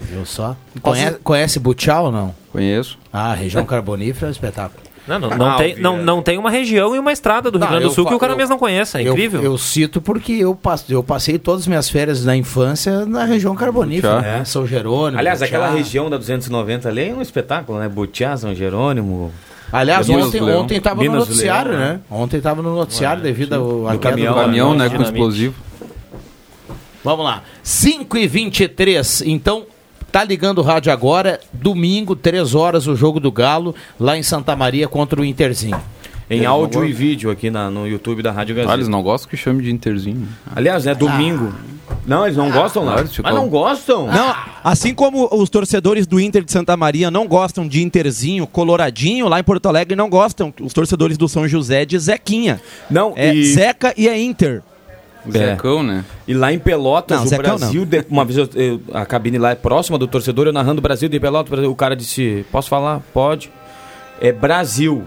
[0.00, 0.56] Viu só?
[0.82, 2.34] Conhece, conhece Butial ou não?
[2.50, 2.98] Conheço.
[3.12, 4.82] Ah, região carbonífera é um espetáculo.
[5.08, 7.64] Não, não, não Ah, tem, não, não tem uma região e uma estrada do Rio
[7.64, 8.98] Não, Grande do Sul que o cara eu- mesmo não conhece.
[8.98, 9.42] É Eu- incrível.
[9.42, 13.54] Eu, cito porque eu, passo, eu passei todas as minhas férias na infância na região
[13.56, 14.44] carbonífera, né?
[14.44, 15.18] São Jerônimo.
[15.18, 15.58] Aliás, Butiá.
[15.58, 17.88] aquela região da 290 ali é um espetáculo, né?
[17.88, 19.32] Butiá, São Jerônimo.
[19.72, 20.60] Aliás, Minas ontem, Leão.
[20.62, 22.00] ontem tava no noticiário, Leão, né?
[22.10, 24.88] Ontem tava no noticiário devido ao caminhão, do Caminhão, né?
[24.88, 25.54] Com explosivo.
[27.04, 27.42] Vamos lá.
[27.62, 29.64] 5 e 23 Então,
[30.10, 31.40] tá ligando o rádio agora.
[31.52, 35.80] Domingo, 3 horas, o jogo do Galo, lá em Santa Maria contra o Interzinho.
[36.30, 38.72] Em Eles não áudio e vídeo aqui na- no YouTube da Rádio Gazeta.
[38.72, 40.28] Ah, eles não gostam que chame de Interzinho.
[40.54, 41.54] Aliás, é domingo.
[42.06, 42.92] Não, eles não gostam, lá.
[43.02, 44.06] claro, Mas não gostam?
[44.08, 49.26] Não, assim como os torcedores do Inter de Santa Maria não gostam de Interzinho, Coloradinho,
[49.26, 50.52] lá em Porto Alegre não gostam.
[50.60, 52.60] Os torcedores do São José de Zequinha.
[52.90, 54.62] Não, É e, Zeca e é Inter.
[55.32, 56.04] Zecão, né?
[56.26, 57.84] e lá em Pelotas, Não, o Zecão Brasil.
[57.84, 61.08] de- uma vez eu- eu- a cabine lá é próxima do torcedor, eu narrando Brasil
[61.08, 61.58] de Pelotas.
[61.66, 63.00] O cara disse: Posso falar?
[63.12, 63.50] Pode.
[64.20, 65.04] É Brasil.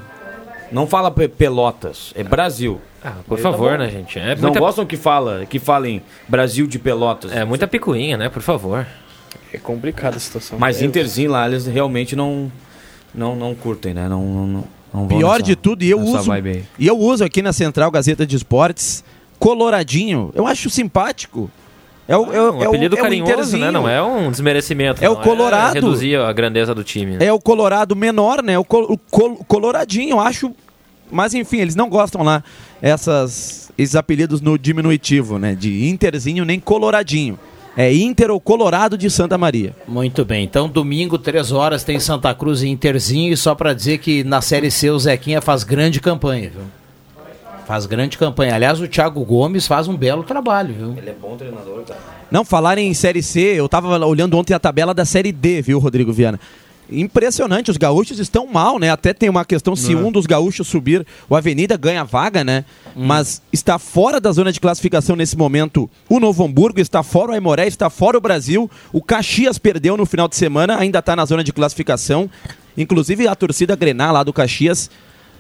[0.72, 2.80] Não fala Pe- Pelotas, é Brasil.
[3.04, 3.78] Ah, por tá favor, bom.
[3.80, 4.18] né, gente?
[4.20, 7.32] É Eles não muita, gostam que, fala, que falem Brasil de Pelotas.
[7.32, 8.30] é muita picuinha, né?
[8.30, 8.86] Por favor.
[9.54, 10.58] É complicada a situação.
[10.60, 12.50] Mas Eu- Interzinho lá, eles realmente não,
[13.14, 14.08] não, não curtem, né?
[14.08, 16.32] Não, não, não, Pior nessa- de tudo, e eu uso.
[16.80, 19.04] E eu uso aqui na Central Gazeta de Esportes,
[19.42, 20.32] Coloradinho.
[20.36, 21.50] Eu acho simpático.
[22.08, 23.66] É o, é, o- um é o- apelido é o carinhoso, Interzinho.
[23.66, 23.72] né?
[23.72, 25.04] Não é um desmerecimento.
[25.04, 25.74] É o não Colorado.
[25.74, 27.18] reduzir a grandeza do time.
[27.18, 27.26] né?
[27.26, 28.58] É o Colorado menor, né?
[28.60, 30.52] O, col- o col- Coloradinho, eu acho.
[31.12, 32.44] Mas enfim, eles não gostam lá
[32.82, 35.56] essas, esses apelidos no diminutivo, né?
[35.56, 37.38] De Interzinho nem Coloradinho.
[37.76, 39.74] É Inter ou Colorado de Santa Maria.
[39.88, 43.32] Muito bem, então domingo, 3 horas, tem Santa Cruz e Interzinho.
[43.34, 46.64] E só pra dizer que na Série C o Zequinha faz grande campanha, viu?
[47.72, 48.54] Faz grande campanha.
[48.54, 50.94] Aliás, o Thiago Gomes faz um belo trabalho, viu?
[50.98, 52.02] Ele é bom treinador, cara.
[52.30, 55.80] Não, falar em Série C, eu tava olhando ontem a tabela da Série D, viu,
[55.80, 56.38] Rodrigo Viana?
[56.92, 58.90] Impressionante, os gaúchos estão mal, né?
[58.90, 62.66] Até tem uma questão, se Não um dos gaúchos subir, o Avenida ganha vaga, né?
[62.94, 67.34] Mas está fora da zona de classificação nesse momento o Novo Hamburgo, está fora o
[67.34, 68.70] Aimoré, está fora o Brasil.
[68.92, 72.30] O Caxias perdeu no final de semana, ainda está na zona de classificação.
[72.78, 74.92] Inclusive a torcida Grená lá do Caxias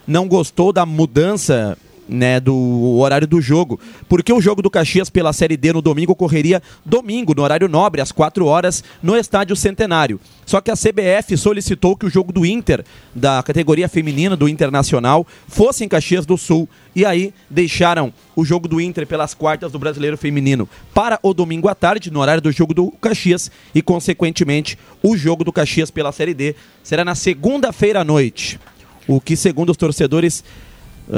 [0.08, 1.78] não gostou da mudança
[2.12, 6.12] né, do horário do jogo, porque o jogo do Caxias pela Série D no domingo
[6.12, 10.20] ocorreria domingo, no horário nobre, às 4 horas, no Estádio Centenário.
[10.46, 12.84] Só que a CBF solicitou que o jogo do Inter,
[13.16, 16.68] da categoria feminina do Internacional, fosse em Caxias do Sul.
[16.94, 21.70] E aí deixaram o jogo do Inter pelas quartas do Brasileiro Feminino para o domingo
[21.70, 26.12] à tarde, no horário do jogo do Caxias, e consequentemente o jogo do Caxias pela
[26.12, 28.60] Série D será na segunda-feira à noite.
[29.08, 30.44] O que, segundo os torcedores,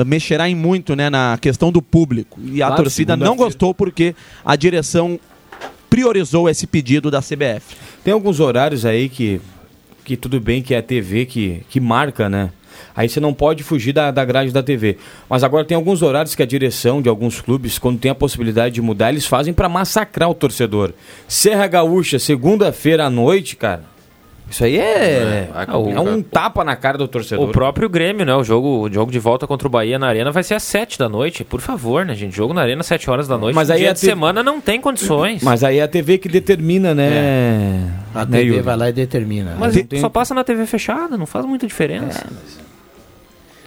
[0.05, 2.39] mexerá em muito né, na questão do público.
[2.43, 5.19] E a Claro, torcida não gostou porque a direção
[5.89, 7.75] priorizou esse pedido da CBF.
[8.03, 9.39] Tem alguns horários aí que,
[10.03, 12.49] que tudo bem que é a TV que, que marca, né?
[12.95, 14.97] Aí você não pode fugir da, da grade da TV.
[15.29, 18.75] Mas agora tem alguns horários que a direção de alguns clubes, quando tem a possibilidade
[18.75, 20.93] de mudar, eles fazem pra massacrar o torcedor.
[21.27, 23.92] Serra Gaúcha, segunda-feira à noite, cara.
[24.49, 27.49] Isso aí é, É, é, um tapa na cara do torcedor.
[27.49, 28.35] O próprio Grêmio, né?
[28.35, 30.99] O jogo, o jogo de volta contra o Bahia na Arena vai ser às 7
[30.99, 31.43] da noite.
[31.43, 32.35] Por favor, né, gente?
[32.35, 33.55] Jogo na Arena às 7 horas da noite.
[33.55, 35.41] Mas Mas aí dia a de te- semana não tem condições.
[35.41, 37.89] Mas aí é a TV que determina, né?
[38.13, 38.61] A né, TV Yuri?
[38.61, 39.55] vai lá e determina.
[39.57, 39.83] Mas né?
[39.99, 42.23] só passa na TV fechada, não faz muita diferença.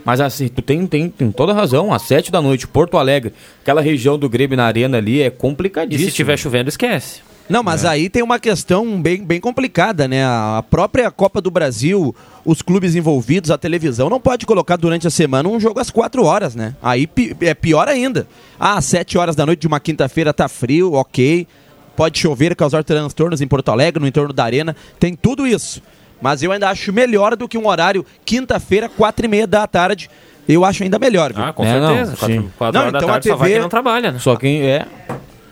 [0.05, 1.93] Mas assim, tu tem, tem, tem toda razão.
[1.93, 5.31] Às sete da noite, Porto Alegre, aquela região do Grêmio na arena ali é E
[5.31, 6.09] complicadíssimo.
[6.11, 7.26] se tiver chovendo, esquece.
[7.49, 10.25] Não, mas aí tem uma questão bem, bem complicada, né?
[10.25, 15.11] A própria Copa do Brasil, os clubes envolvidos, a televisão, não pode colocar durante a
[15.11, 16.75] semana um jogo às 4 horas, né?
[16.83, 18.27] Aí pi- é pior ainda.
[18.59, 21.47] Ah, às 7 horas da noite de uma quinta-feira tá frio, ok.
[21.95, 24.75] Pode chover, causar transtornos em Porto Alegre, no entorno da arena.
[24.99, 25.81] Tem tudo isso.
[26.21, 30.11] Mas eu ainda acho melhor do que um horário quinta-feira, 4 e meia da tarde.
[30.49, 31.43] Eu acho ainda melhor, viu?
[31.45, 32.11] Ah, com É, não, certeza.
[32.13, 32.17] sim.
[32.17, 34.19] 4, quatro Não, horas da então a tarde só vai TV quem não trabalha, né?
[34.21, 34.87] Só quem é.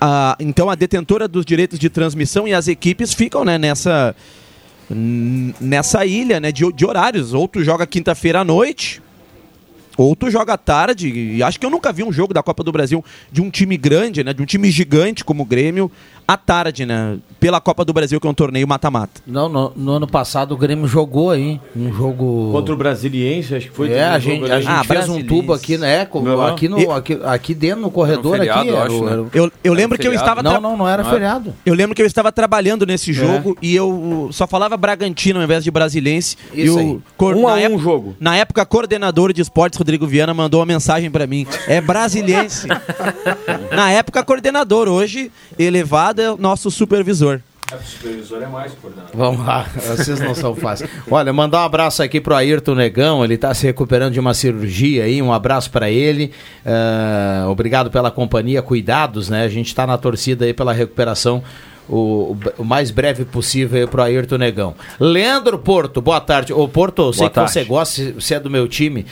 [0.07, 4.15] A- então a detentora dos direitos de transmissão e as equipes ficam né, nessa
[5.61, 7.33] nessa ilha né, de, de horários.
[7.33, 9.01] Ou tu joga quinta-feira à noite,
[9.97, 11.09] ou tu joga tarde.
[11.09, 13.77] E acho que eu nunca vi um jogo da Copa do Brasil de um time
[13.79, 15.91] grande, né, de um time gigante como o Grêmio,
[16.27, 19.21] à tarde, né, pela Copa do Brasil, que é um torneio mata-mata.
[19.27, 22.51] Não, no, no ano passado o Grêmio jogou aí um jogo.
[22.53, 23.93] Contra o Brasiliense, acho que foi.
[23.93, 25.29] É, a jogo gente, a gente Ah, fez um Brasiliense.
[25.29, 26.09] tubo aqui, né?
[26.15, 26.43] Não.
[26.47, 28.69] aqui, no, aqui, aqui dentro no corredor feriado, aqui.
[28.71, 29.13] eu era acho, né?
[29.13, 31.53] era o- Eu, eu lembro que eu estava Não, não, não era feriado.
[31.67, 35.63] Eu lembro que eu estava trabalhando nesse jogo e eu só falava Bragantino ao invés
[35.65, 36.37] de Brasilense.
[36.53, 36.87] Isso e aí.
[36.93, 38.17] o cor- Um a um época- jogo.
[38.19, 41.47] Na época, coordenador de esportes, Rodrigo Viana, mandou uma mensagem pra mim.
[41.69, 42.67] É brasiliense.
[43.71, 44.89] na época, coordenador.
[44.89, 47.41] Hoje, elevado é o nosso supervisor.
[49.15, 50.89] Vamos lá, vocês não são fáceis.
[51.11, 55.05] Olha, mandar um abraço aqui pro Ayrton Negão, ele tá se recuperando de uma cirurgia
[55.05, 56.31] aí, um abraço para ele.
[56.65, 59.45] Ah, obrigado pela companhia, cuidados, né?
[59.45, 61.43] A gente tá na torcida aí pela recuperação.
[61.87, 64.75] O, o- o mais breve possível aí pro Ayrton Negão.
[64.99, 66.51] Leandro Porto, boa tarde.
[66.51, 67.53] Ô Porto, eu sei Boa que tarde.
[67.53, 69.05] você gosta, você é do meu time.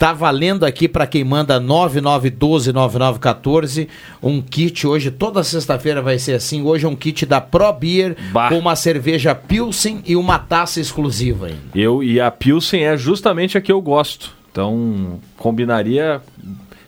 [0.00, 3.86] Tá valendo aqui para quem manda 99129914
[4.22, 6.62] um kit hoje, toda sexta-feira vai ser assim.
[6.62, 8.48] Hoje é um kit da Pro Beer Bah.
[8.48, 11.60] com uma cerveja Pilsen e uma taça exclusiva ainda.
[11.74, 14.34] Eu e a Pilsen é justamente a que eu gosto.
[14.50, 16.22] Então, combinaria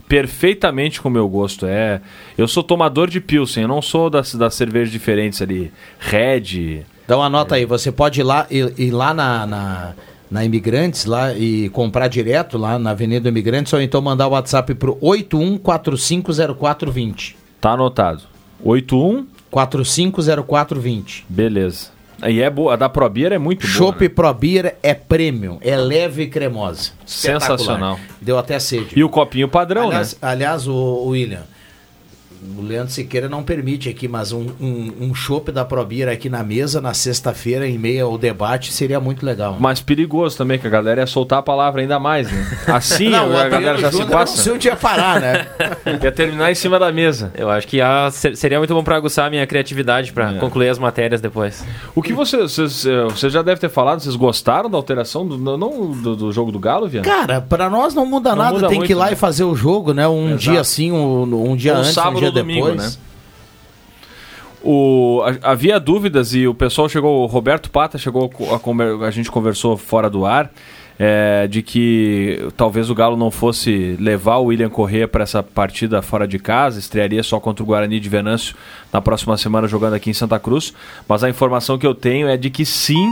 [0.08, 1.66] perfeitamente com o meu gosto.
[1.66, 2.00] É,
[2.38, 5.70] eu sou tomador de Pilsen, eu não sou das, das cervejas diferentes ali.
[5.98, 6.86] Red.
[7.04, 9.92] Então anota aí, você pode ir lá, ir, ir lá na, na,
[10.32, 14.74] na Imigrantes lá e comprar direto lá na Avenida Imigrantes ou então mandar o WhatsApp
[14.74, 17.34] pro 81450420.
[17.60, 18.22] Tá anotado.
[18.64, 21.26] 81, 450420.
[21.28, 21.90] beleza.
[22.24, 23.72] E é boa, a da ProBeer é muito boa.
[23.72, 24.08] Chopp né?
[24.08, 26.92] Pro Beer é premium, é leve e cremosa.
[27.04, 27.98] Sensacional.
[28.20, 28.90] Deu até sede.
[28.94, 30.18] E o copinho padrão, aliás, né?
[30.22, 31.42] aliás, o, William,
[32.58, 36.42] o Leandro Siqueira não permite aqui, mas um, um, um chopp da Probira aqui na
[36.42, 39.56] mesa na sexta-feira, em meio ao debate, seria muito legal.
[39.60, 42.58] Mas perigoso também, que a galera ia soltar a palavra ainda mais, né?
[42.66, 44.52] Assim Não, a galera já se eu não sei passa.
[44.52, 45.46] onde ia parar, né?
[46.02, 47.32] Ia terminar em cima da mesa.
[47.36, 47.78] Eu acho que
[48.12, 50.12] ser- seria muito bom pra aguçar a minha criatividade É.
[50.12, 51.64] pra concluir as matérias depois.
[51.94, 55.38] O que vocês, vocês, eh, vocês já devem ter falado, vocês gostaram da alteração do,
[55.38, 57.06] não- do, do jogo do Galo, Viana?
[57.06, 59.12] Cara, pra nós não muda Não nada, muda tem muito, que ir lá né?
[59.12, 60.08] e fazer o jogo, né?
[60.08, 60.38] Um Exato.
[60.38, 62.96] dia assim, um, um dia Ou antes, sábado um dia domingo, depois.
[62.96, 63.02] né?
[64.64, 69.10] O, a- havia dúvidas e o pessoal chegou, o Roberto Pata chegou, a, conver- a
[69.10, 70.52] gente conversou fora do ar,
[70.98, 76.00] é, de que talvez o Galo não fosse levar o William Corrêa para essa partida
[76.00, 78.54] fora de casa, estrearia só contra o Guarani de Venâncio
[78.92, 80.72] na próxima semana jogando aqui em Santa Cruz,
[81.08, 83.10] mas a informação que eu tenho é de que sim,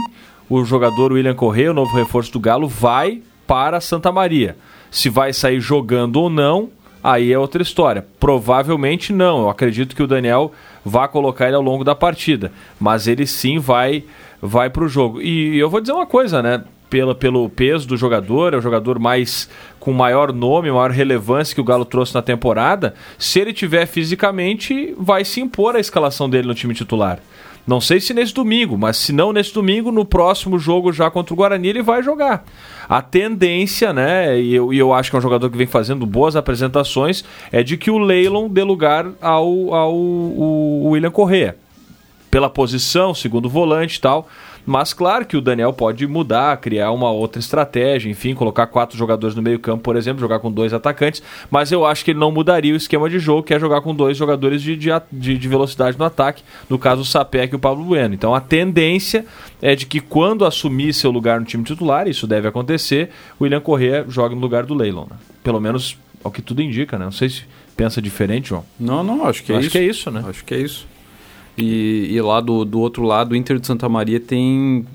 [0.49, 4.55] o jogador William Corrêa, o novo reforço do Galo, vai para Santa Maria.
[4.89, 6.69] Se vai sair jogando ou não,
[7.03, 8.05] aí é outra história.
[8.19, 9.41] Provavelmente não.
[9.41, 10.51] Eu acredito que o Daniel
[10.83, 12.51] vá colocar ele ao longo da partida.
[12.79, 14.03] Mas ele sim vai
[14.41, 15.21] vai para o jogo.
[15.21, 16.63] E eu vou dizer uma coisa, né?
[16.89, 21.61] Pela, pelo peso do jogador, é o jogador mais com maior nome, maior relevância que
[21.61, 22.93] o Galo trouxe na temporada.
[23.17, 27.19] Se ele tiver fisicamente, vai se impor a escalação dele no time titular.
[27.65, 31.33] Não sei se nesse domingo, mas se não nesse domingo, no próximo jogo já contra
[31.33, 32.43] o Guarani ele vai jogar.
[32.89, 36.05] A tendência, né, e eu, e eu acho que é um jogador que vem fazendo
[36.05, 41.55] boas apresentações, é de que o Leilon dê lugar ao, ao o William Correa.
[42.31, 44.27] Pela posição, segundo volante e tal.
[44.65, 49.35] Mas claro que o Daniel pode mudar, criar uma outra estratégia, enfim, colocar quatro jogadores
[49.35, 51.21] no meio-campo, por exemplo, jogar com dois atacantes.
[51.49, 53.93] Mas eu acho que ele não mudaria o esquema de jogo, que é jogar com
[53.95, 57.59] dois jogadores de, de, de- de velocidade no ataque, no caso o Sapec e o
[57.59, 58.13] Pablo Bueno.
[58.13, 59.25] Então a tendência
[59.61, 63.61] é de que quando assumir seu lugar no time titular, isso deve acontecer, o William
[63.61, 65.05] Corrêa joga no lugar do Leilon.
[65.09, 65.17] né?
[65.43, 67.05] Pelo menos é o que tudo indica, né?
[67.05, 67.43] Não sei se
[67.75, 68.63] pensa diferente, João.
[68.79, 69.71] Não, não, acho que é acho isso.
[69.71, 70.23] que é isso, né?
[70.27, 70.85] Acho que é isso.
[71.61, 74.85] E, e lá do, do outro lado, o Inter de Santa Maria tem,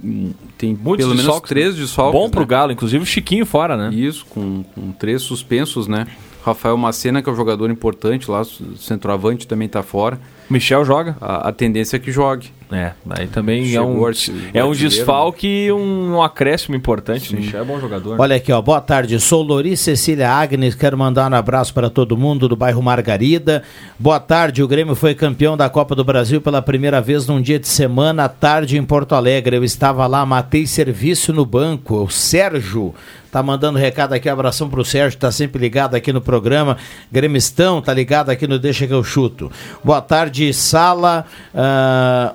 [0.58, 1.80] tem Muitos pelo menos desfalques, três né?
[1.80, 2.20] desfalques.
[2.20, 2.46] Bom pro né?
[2.46, 3.94] Galo, inclusive o Chiquinho fora, né?
[3.94, 6.06] Isso, com, com três suspensos, né?
[6.44, 8.42] Rafael Macena, que é um jogador importante lá,
[8.76, 10.20] centroavante, também tá fora.
[10.48, 11.16] Michel joga?
[11.20, 12.52] A, a tendência é que jogue.
[12.70, 14.10] É, aí também é um, o
[14.52, 17.32] é um desfalque e um, um acréscimo importante.
[17.32, 18.20] O Michel é bom jogador.
[18.20, 18.60] Olha aqui, ó.
[18.60, 19.20] Boa tarde.
[19.20, 20.74] Sou Lori Cecília Agnes.
[20.74, 23.62] Quero mandar um abraço para todo mundo do bairro Margarida.
[23.96, 24.64] Boa tarde.
[24.64, 28.24] O Grêmio foi campeão da Copa do Brasil pela primeira vez num dia de semana
[28.24, 29.56] à tarde em Porto Alegre.
[29.56, 32.02] Eu estava lá, matei serviço no banco.
[32.02, 32.92] O Sérgio
[33.30, 34.28] tá mandando recado aqui.
[34.28, 36.76] Abração pro Sérgio, tá sempre ligado aqui no programa.
[37.12, 39.52] Gremistão, tá ligado aqui no Deixa que eu chuto.
[39.84, 41.24] Boa tarde, Sala.
[41.54, 42.34] Ah,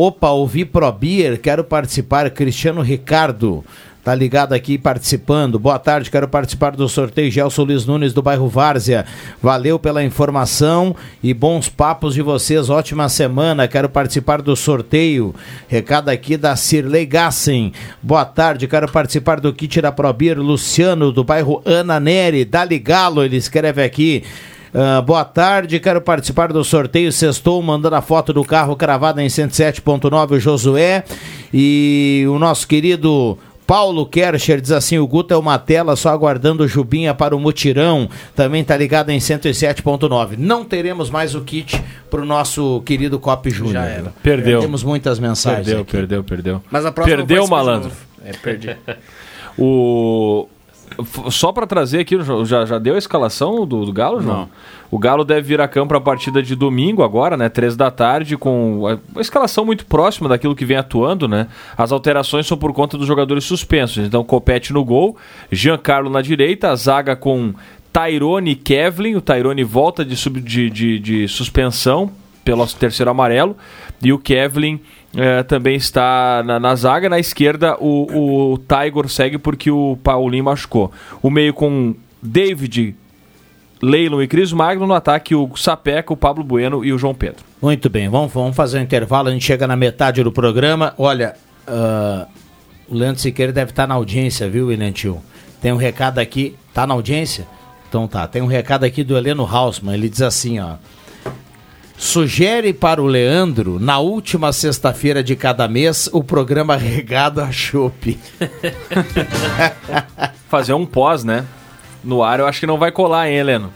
[0.00, 2.30] Opa, ouvi Pro Beer, quero participar.
[2.30, 3.64] Cristiano Ricardo,
[4.04, 5.58] tá ligado aqui participando.
[5.58, 9.04] Boa tarde, quero participar do sorteio Gelson Luiz Nunes do bairro Várzea.
[9.42, 12.70] Valeu pela informação e bons papos de vocês.
[12.70, 15.34] Ótima semana, quero participar do sorteio.
[15.66, 17.72] Recado aqui da Cirlei Gassen.
[18.00, 20.38] Boa tarde, quero participar do kit da Pro Beer.
[20.38, 24.22] Luciano do bairro Ana Neri, Dali Galo, ele escreve aqui.
[24.74, 29.26] Ah, boa tarde, quero participar do sorteio Sextou, mandando a foto do carro cravada em
[29.26, 31.04] 107.9, o Josué.
[31.52, 36.64] E o nosso querido Paulo Kercher diz assim: o Guto é uma tela só aguardando
[36.64, 38.08] o Jubinha para o mutirão.
[38.34, 40.36] Também tá ligado em 107.9.
[40.38, 41.78] Não teremos mais o kit
[42.10, 43.74] pro nosso querido Cop Júnior.
[43.74, 44.12] Já era.
[44.22, 44.60] Perdeu.
[44.60, 45.66] Temos muitas mensagens.
[45.66, 45.92] Perdeu, aqui.
[45.92, 46.62] perdeu, perdeu.
[46.70, 47.90] Mas a próxima Perdeu, malandro.
[48.24, 48.76] É, perdi.
[49.60, 50.48] O...
[51.30, 54.36] Só pra trazer aqui, já, já deu a escalação do, do Galo, João?
[54.40, 54.48] Não.
[54.90, 57.48] O Galo deve vir a campo a partida de domingo agora, né?
[57.48, 61.46] Três da tarde, com a- uma escalação muito próxima daquilo que vem atuando, né?
[61.76, 64.04] As alterações são por conta dos jogadores suspensos.
[64.06, 65.16] Então, Copete no gol,
[65.52, 67.52] Giancarlo na direita, a zaga com
[67.92, 69.14] Tairone e Kevlin.
[69.16, 72.10] O Tairone volta de, sub, de, de, de suspensão
[72.44, 73.56] pelo terceiro amarelo.
[74.02, 74.80] E o Kevlin
[75.16, 77.08] eh, também está na, na zaga.
[77.08, 80.92] Na esquerda, o, o Tiger segue porque o Paulinho machucou.
[81.22, 82.94] O meio com David,
[83.82, 84.86] Leilon e Cris Magno.
[84.86, 87.44] No ataque, o Sapeca, o Pablo Bueno e o João Pedro.
[87.60, 89.28] Muito bem, vamos, vamos fazer um intervalo.
[89.28, 90.94] A gente chega na metade do programa.
[90.98, 91.34] Olha,
[91.66, 92.26] ah,
[92.88, 95.22] o Leandro Siqueira deve estar na audiência, viu, William Tio?
[95.60, 96.56] Tem um recado aqui.
[96.72, 97.46] Tá na audiência?
[97.88, 98.26] Então tá.
[98.26, 99.94] Tem um recado aqui do Heleno Hausmann.
[99.94, 100.74] Ele diz assim, ó.
[101.98, 108.16] Sugere para o Leandro, na última sexta-feira de cada mês, o programa Regado a Chope.
[110.48, 111.44] Fazer um pós, né?
[112.04, 113.72] No ar, eu acho que não vai colar, hein, Heleno?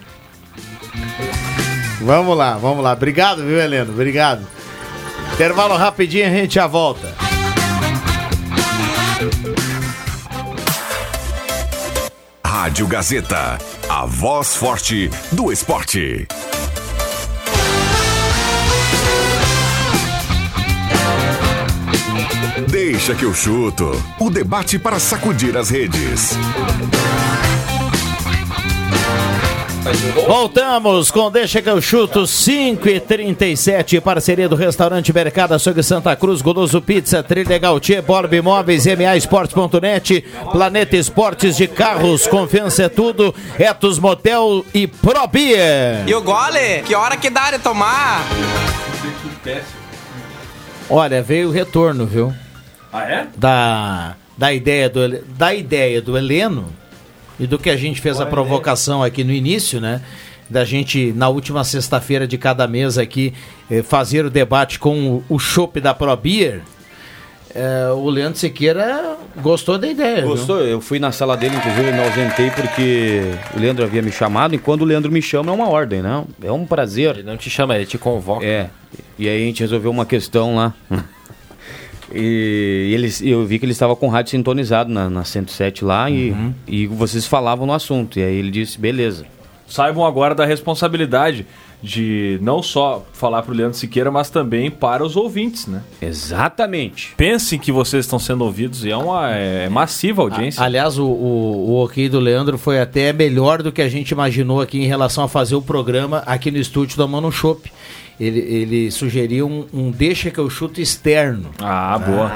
[2.01, 2.93] Vamos lá, vamos lá.
[2.93, 3.93] Obrigado, viu, Heleno?
[3.93, 4.47] Obrigado.
[5.35, 7.13] Intervalo rapidinho, a gente já volta.
[12.47, 13.59] Rádio Gazeta,
[13.89, 16.29] a voz forte do esporte.
[22.69, 23.91] Deixa que eu chuto.
[24.19, 26.37] O debate para sacudir as redes.
[30.27, 36.15] Voltamos com Deixa que eu chuto 5 e 37 parceria do restaurante Mercado Açougue Santa
[36.15, 42.89] Cruz, Goloso Pizza, Trilha Gautier, Borb Imóveis, MA Esportes.net, Planeta Esportes de Carros, Confiança é
[42.89, 46.05] Tudo, Etos Motel e Pro Beer.
[46.07, 46.83] E o gole?
[46.87, 48.25] Que hora que dá de tomar?
[50.89, 52.33] Olha, veio o retorno, viu?
[52.93, 53.27] Ah, é?
[53.37, 56.67] Da, da, ideia do, da ideia do Heleno
[57.41, 60.03] e do que a gente fez a provocação aqui no início, né?
[60.51, 63.33] Da gente, na última sexta-feira de cada mês aqui,
[63.71, 66.61] eh, fazer o debate com o, chopp da Pro Beer.
[67.55, 70.17] Eh, o Leandro Siqueira gostou da ideia.
[70.17, 70.29] viu?
[70.29, 70.61] Gostou?
[70.61, 73.23] Eu fui na sala dele, inclusive, me ausentei porque
[73.57, 74.55] o Leandro havia me chamado.
[74.55, 76.23] E quando o Leandro me chama, é uma ordem, né?
[76.43, 77.17] É um prazer.
[77.17, 78.45] Ele não te chama, ele te convoca.
[78.45, 78.69] É.
[79.23, 80.75] E aí a gente resolveu uma questão lá.
[82.15, 86.11] E eles, eu vi que ele estava com o rádio sintonizado na, na 107 lá
[86.11, 88.19] e, e vocês falavam no assunto.
[88.19, 89.25] E aí ele disse, beleza.
[89.67, 91.47] Saibam agora da responsabilidade
[91.83, 95.83] de não só falar para o Leandro Siqueira, mas também para os ouvintes, né?
[96.01, 97.15] Exatamente.
[97.17, 100.63] Pensem que vocês estão sendo ouvidos e é uma é massiva a audiência.
[100.63, 104.61] Aliás, o, o, o ok do Leandro foi até melhor do que a gente imaginou
[104.61, 107.71] aqui em relação a fazer o programa aqui no estúdio da Mano Shop.
[108.21, 111.51] Ele, ele sugeriu um, um deixa que eu chuto externo.
[111.61, 112.31] Ah, boa.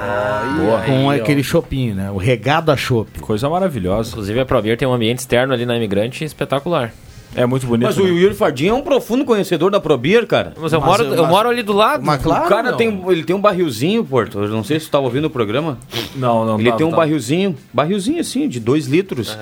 [0.56, 0.80] boa.
[0.80, 2.10] Com aquele chopinho, né?
[2.10, 3.20] O regado a chopp.
[3.20, 4.10] Coisa maravilhosa.
[4.10, 6.92] Inclusive a ProBeer tem um ambiente externo ali na Imigrante espetacular.
[7.34, 7.86] É muito bonito.
[7.86, 10.54] Mas o Yuri Fardinho é um profundo conhecedor da Probir, cara.
[10.58, 12.02] Mas eu, moro, eu moro ali do lado.
[12.04, 12.76] Mas claro, o cara não.
[12.78, 14.42] tem, ele tem um barrilzinho, Porto.
[14.42, 15.78] Eu não sei se tu tá ouvindo o programa.
[16.14, 16.58] Não, não.
[16.58, 16.96] Ele tá, tem um tá.
[16.96, 19.36] barrilzinho, barrilzinho assim, de 2 litros.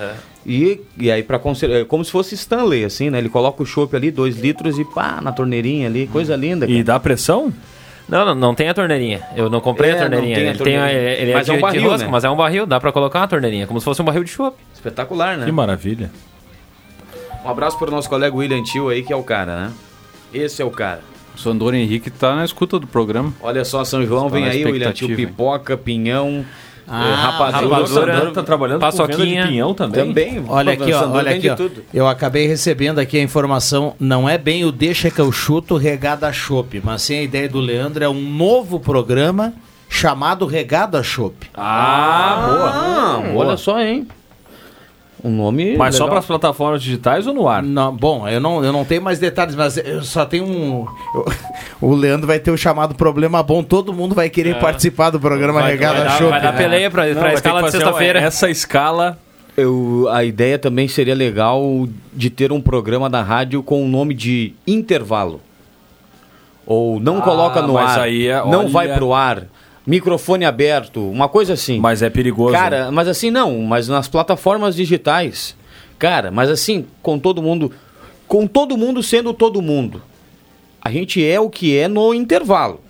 [0.45, 3.17] E, e aí, pra conservar, é como se fosse Stanley, assim, né?
[3.17, 6.65] Ele coloca o chopp ali, 2 litros e pá, na torneirinha ali, coisa linda.
[6.65, 6.83] E cara.
[6.83, 7.51] dá pressão?
[8.07, 9.21] Não, não, não tem a torneirinha.
[9.35, 10.35] Eu não comprei É, a não torneirinha.
[10.35, 11.11] tem a ele tem a- torneirinha.
[11.13, 12.11] ele Mas é, é de, um barril, de rosca, né?
[12.11, 14.29] mas é um barril, dá pra colocar uma torneirinha, como se fosse um barril de
[14.29, 14.55] chopp.
[14.75, 15.45] Espetacular, né?
[15.45, 16.11] Que maravilha.
[17.45, 19.71] Um abraço pro nosso colega William Tio aí, que é o cara, né?
[20.33, 21.01] Esse é o cara.
[21.35, 23.31] O Sandor Henrique tá na escuta do programa.
[23.39, 25.15] Olha só, São João, Está vem aí, William Tio, hein?
[25.15, 26.43] pipoca, pinhão,
[26.87, 27.65] Ah, eh, rapadura.
[27.67, 29.43] O rapadura, tá trabalhando com venda paçoquinha.
[29.43, 30.05] de pinhão também.
[30.07, 30.43] Também.
[30.47, 31.55] Olha aqui, ó, olha aqui, ó.
[31.55, 31.83] tudo.
[31.93, 36.31] Eu acabei recebendo aqui a informação, não é bem o Deixa que eu chuto Regada
[36.33, 39.53] Chopp, mas sim a ideia do Leandro é um novo programa
[39.87, 41.47] chamado Regada Chopp.
[41.53, 42.69] Ah, boa.
[42.73, 44.07] Ah, olha só, hein?
[45.23, 45.75] Um nome.
[45.77, 46.09] Mas só legal.
[46.09, 47.63] para as plataformas digitais ou no ar?
[47.63, 50.85] Não, bom, eu não, eu não tenho mais detalhes, mas eu só tenho um.
[51.15, 51.25] eu-
[51.81, 55.61] o Leandro vai ter o chamado problema bom, todo mundo vai querer participar do programa
[55.61, 56.29] Regada Vai dar, Chopp.
[56.29, 58.19] vai dar peleia Não, vai ter escala de sexta-feira.
[58.19, 59.17] Essa escala.
[59.57, 64.13] Eu, a ideia também seria legal de ter um programa da rádio com o nome
[64.13, 65.39] de intervalo.
[66.65, 69.43] Ou não Ah, coloca no ar, aí é- não olha- vai pro ar,
[69.85, 71.79] microfone aberto, uma coisa assim.
[71.79, 72.53] Mas é perigoso.
[72.53, 75.55] Cara, mas assim não, mas nas plataformas digitais.
[75.99, 77.71] Cara, mas assim, com todo mundo,
[78.27, 80.01] com todo mundo sendo todo mundo.
[80.81, 82.81] A gente é o que é no intervalo.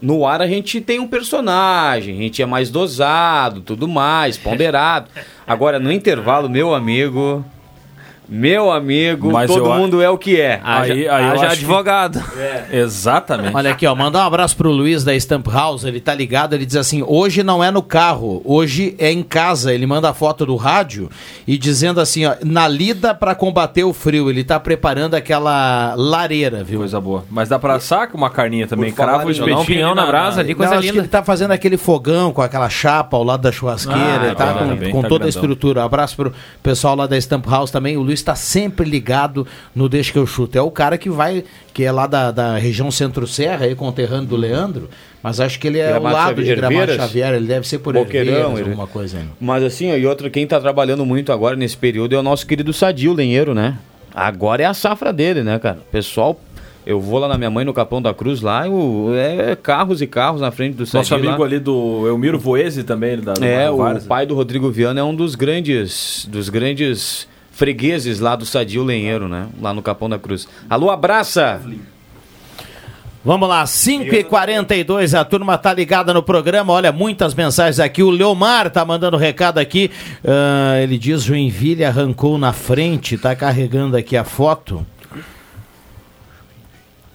[0.00, 5.10] No ar a gente tem um personagem, a gente é mais dosado, tudo mais, ponderado.
[5.46, 7.44] Agora no intervalo, meu amigo,
[8.28, 10.60] meu amigo, Mas todo eu a- mundo é o que é.
[10.62, 12.22] Haja, Aí- aí haja acho que- advogado.
[12.70, 13.54] Exatamente.
[13.56, 16.66] Olha aqui, ó, mandar um abraço pro Luiz da Stamp House, ele tá ligado, ele
[16.66, 20.44] diz assim, hoje não é no carro, hoje é em casa, ele manda a foto
[20.46, 21.10] do rádio
[21.46, 26.62] e dizendo assim, ó, na lida pra combater o frio, ele tá preparando aquela lareira,
[26.62, 26.80] viu?
[26.80, 27.24] Coisa boa.
[27.30, 28.90] Mas dá pra assar com uma carninha também.
[28.90, 29.58] Por falar Crava o em- espetinho.
[29.60, 31.02] Um pinhão ali na brasa ali, coisa Não, acho que linda.
[31.04, 34.46] ele tá fazendo aquele fogão com aquela chapa ao lado da churrasqueira, Ah, ele tá
[34.52, 35.28] tá com, bem, com tá toda a grandão.
[35.28, 35.84] estrutura.
[35.84, 37.96] Abraço pro pessoal lá da Stamp House também.
[37.96, 40.56] O Luiz tá sempre ligado no Deixa que eu chuto.
[40.58, 44.36] É o cara que vai, que é lá da, da região Centro-Serra, aí conterrâneo do
[44.36, 44.88] Leandro,
[45.22, 46.96] mas acho que ele é Gramado lado de Gramado Herveiras?
[46.96, 49.24] Xavier, ele deve ser por Boqueirão, Herveiras, ele- alguma coisa aí.
[49.40, 52.72] Mas assim, e outra, quem tá trabalhando muito agora nesse período é o nosso querido
[52.72, 53.76] Sadio Lenheiro, né?
[54.14, 55.78] Agora é a safra dele, né, cara?
[55.92, 56.40] Pessoal,
[56.86, 60.06] eu vou lá na minha mãe no Capão da Cruz lá, eu, é carros e
[60.06, 61.46] carros na frente do Sadio Nosso amigo lá.
[61.46, 65.04] ali do Elmiro Voese também, da do É, Mário o pai do Rodrigo Viana é
[65.04, 69.48] um dos grandes, dos grandes fregueses lá do Sadio Lenheiro, né?
[69.60, 70.46] Lá no Capão da Cruz.
[70.70, 71.60] Alô, abraça!
[73.24, 76.72] Vamos lá, 5h42, a turma tá ligada no programa.
[76.72, 78.00] Olha, muitas mensagens aqui.
[78.00, 79.90] O Leomar tá mandando recado aqui.
[80.24, 84.86] Ah, ele diz: Joinville arrancou na frente, tá carregando aqui a foto.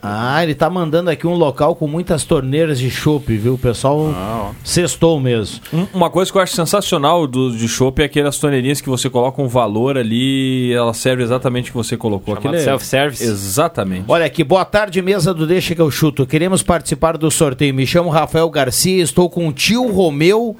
[0.06, 3.54] Ah, ele tá mandando aqui um local com muitas torneiras de chopp, viu?
[3.54, 4.14] O pessoal
[4.62, 5.62] sextou mesmo.
[5.74, 9.10] Um- Uma coisa que eu acho sensacional do, de chopp é aquelas torneirinhas que você
[9.10, 12.36] coloca um valor ali e ela serve exatamente o que você colocou.
[12.36, 13.24] Chamado Aquilo é- self-service.
[13.24, 14.04] Exatamente.
[14.10, 16.28] Olha aqui, boa tarde, mesa do Deixa que eu chuto.
[16.28, 17.74] Queremos participar do sorteio.
[17.74, 20.58] Me chamo Rafael Garcia, estou com o tio Romeu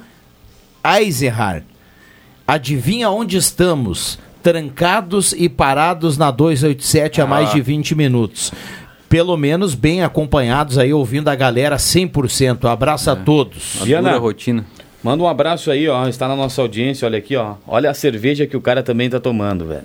[0.82, 1.64] Eisenhard.
[2.46, 4.18] Adivinha onde estamos?
[4.42, 8.52] Trancados e parados na 287 há mais de 20 minutos.
[9.14, 12.68] Pelo menos bem acompanhados aí, ouvindo a galera 100%.
[12.68, 13.80] Abraço a todos.
[13.80, 14.16] A Viana.
[14.18, 14.64] rotina.
[15.04, 16.08] Manda um abraço aí, ó.
[16.08, 17.54] Está na nossa audiência, olha aqui, ó.
[17.64, 19.84] Olha a cerveja que o cara também tá tomando, velho.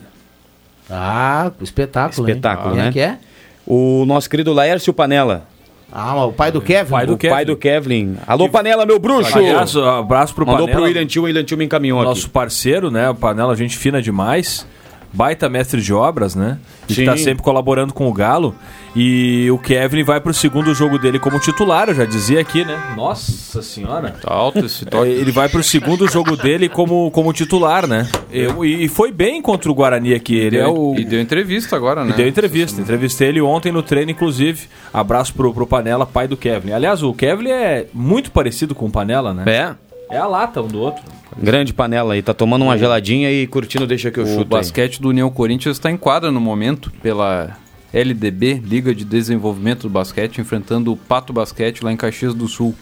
[0.89, 2.33] Ah, espetáculo, hein?
[2.37, 2.91] Espetáculo, Quem é né?
[2.91, 3.19] que é?
[3.67, 5.45] O nosso querido Laércio Panela.
[5.91, 6.89] Ah, o pai do Kevin?
[6.89, 8.17] pai do o pai do Kevin.
[8.25, 9.37] Alô, Panela, meu bruxo!
[9.37, 10.75] Aliás, abraço pro Mandou Panela.
[10.75, 12.31] pro William Tio, o William Tio me encaminhou Nosso aqui.
[12.31, 13.07] parceiro, né?
[13.11, 14.65] O Panela, gente fina demais.
[15.11, 16.59] Baita mestre de obras, né?
[16.87, 17.23] E que tá Sim.
[17.23, 18.53] sempre colaborando com o Galo.
[18.95, 22.93] E o Kevin vai pro segundo jogo dele como titular, eu já dizia aqui, né?
[22.95, 24.15] Nossa senhora.
[24.21, 25.09] Tá alto esse É, toque.
[25.09, 28.07] Ele vai pro segundo jogo dele como, como titular, né?
[28.31, 30.35] Eu- e foi bem contra o Guarani aqui.
[30.35, 30.95] Ele é o.
[30.97, 32.11] E deu entrevista agora, né?
[32.11, 32.81] E deu entrevista.
[32.81, 34.67] Entrevistei ele ontem no treino, inclusive.
[34.93, 36.71] Abraço pro, pro Panela, pai do Kevin.
[36.71, 39.43] Aliás, o Kevin é muito parecido com o Panela, né?
[39.47, 39.75] É,
[40.09, 41.03] É a lata um do outro.
[41.37, 42.21] grande panela aí.
[42.21, 44.45] Tá tomando uma geladinha e curtindo Deixa Que Eu O Chuto aí.
[44.45, 47.57] basquete do União Corinthians está em quadra no momento pela
[47.93, 52.73] LDB, Liga de Desenvolvimento do Basquete, enfrentando o Pato Basquete lá em Caxias do Sul.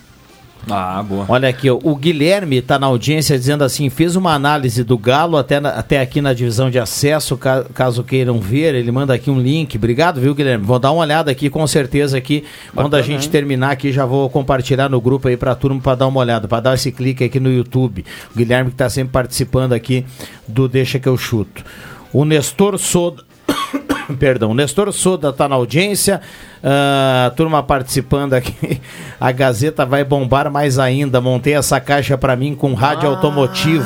[0.69, 1.25] Ah, boa.
[1.29, 5.37] Olha aqui, ó, o Guilherme tá na audiência dizendo assim: fez uma análise do Galo
[5.37, 9.29] até, na- até aqui na divisão de acesso, ca- caso queiram ver, ele manda aqui
[9.31, 9.77] um link.
[9.77, 10.65] Obrigado, viu, Guilherme?
[10.65, 12.43] Vou dar uma olhada aqui com certeza aqui.
[12.75, 16.07] Quando a gente terminar aqui, já vou compartilhar no grupo aí pra turma pra dar
[16.07, 18.03] uma olhada, pra dar esse clique aqui no YouTube.
[18.33, 20.05] O Guilherme que tá sempre participando aqui
[20.47, 21.63] do Deixa que eu chuto.
[22.11, 23.23] O Nestor Soda.
[24.19, 26.21] Perdão, o Nestor Soda tá na audiência,
[26.63, 28.81] ah, turma participando aqui.
[29.19, 31.19] A Gazeta vai bombar mais ainda.
[31.21, 33.85] Montei essa caixa pra mim com rádio automotivo.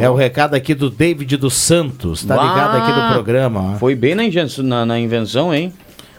[0.00, 2.24] É o recado aqui do David dos Santos.
[2.24, 3.76] Tá ligado aqui do programa.
[3.78, 5.72] Foi bem na, inven- na- na invenção, hein?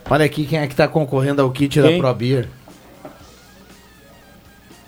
[0.10, 1.98] Olha aqui quem é que tá concorrendo ao kit Quem?
[2.02, 2.48] da Pro Beer.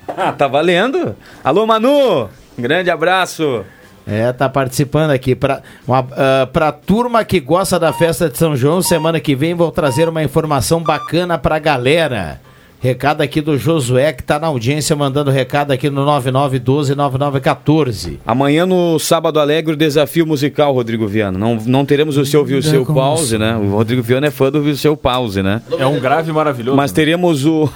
[0.07, 1.15] Ah, tá valendo.
[1.43, 2.29] Alô, Manu!
[2.57, 3.63] Grande abraço.
[4.09, 5.35] É, tá participando aqui.
[5.35, 9.53] Pra, uma, ah, pra turma que gosta da festa de São João, semana que vem
[9.53, 12.41] vou trazer uma informação bacana pra galera.
[12.81, 18.19] Recado aqui do Josué, que tá na audiência, mandando recado aqui no 9912-9914.
[18.25, 21.37] Amanhã no Sábado Alegre, o desafio musical, Rodrigo Viana.
[21.37, 23.57] Não, não teremos o seu Viu Seu Pause, né?
[23.57, 25.61] O Rodrigo Viana é fã do Viu Seu Pause, né?
[25.77, 26.77] É um grave maravilhoso.
[26.77, 27.69] Mas teremos o.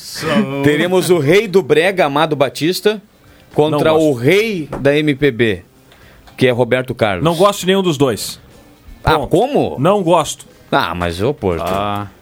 [0.64, 3.02] teremos o rei do Brega, Amado Batista,
[3.52, 5.64] contra o rei da MPB,
[6.38, 7.22] que é Roberto Carlos.
[7.22, 8.40] Não gosto de nenhum dos dois.
[9.04, 9.28] Ah, Pronto.
[9.28, 9.76] como?
[9.78, 10.46] Não gosto.
[10.72, 11.64] Ah, mas ô, Porto.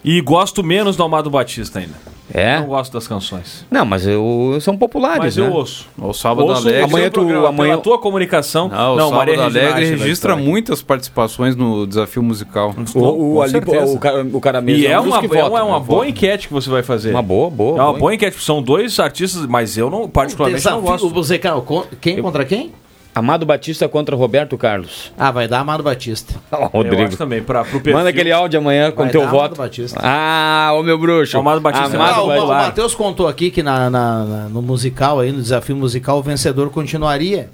[0.03, 1.93] E gosto menos do Amado Batista ainda.
[2.33, 2.59] É?
[2.59, 3.65] Não gosto das canções.
[3.71, 5.47] Não, mas eu, são populares, Mas né?
[5.47, 5.87] eu ouço.
[5.97, 6.83] O Sábado Ouço Alegre.
[6.83, 8.67] o seu Amanhã tu- programa, amanhã- Pela tua comunicação.
[8.67, 12.75] Não, o Não, Sábado Maria Alegre vai registra muitas participações no desafio musical.
[12.95, 13.93] O, o, Com ali, certeza.
[13.95, 15.79] o, cara, o cara mesmo E é dos uma, que é vota, uma, é uma
[15.79, 15.85] né?
[15.85, 17.11] boa enquete que você vai fazer.
[17.11, 17.71] Uma boa, boa.
[17.71, 17.99] É uma boa.
[17.99, 18.41] boa enquete.
[18.43, 21.15] São dois artistas, mas eu não, particularmente, não Desafio gosto.
[21.15, 21.65] musical.
[22.01, 22.73] Quem contra quem?
[23.17, 25.11] Amado Batista contra Roberto Carlos.
[25.17, 26.35] Ah, vai dar Amado Batista.
[26.51, 27.03] Eu Rodrigo.
[27.03, 27.93] acho também, pra, pro perfil.
[27.93, 29.55] Manda aquele áudio amanhã com Vai teu dar Amado voto.
[29.57, 29.99] Batista.
[30.03, 31.37] Ah, ô meu bruxo.
[31.37, 31.95] Amado Batista.
[31.95, 35.41] Amado Ah, o, o Matheus contou aqui que na, na- na- no musical aí, no
[35.41, 37.49] desafio musical, o vencedor continuaria.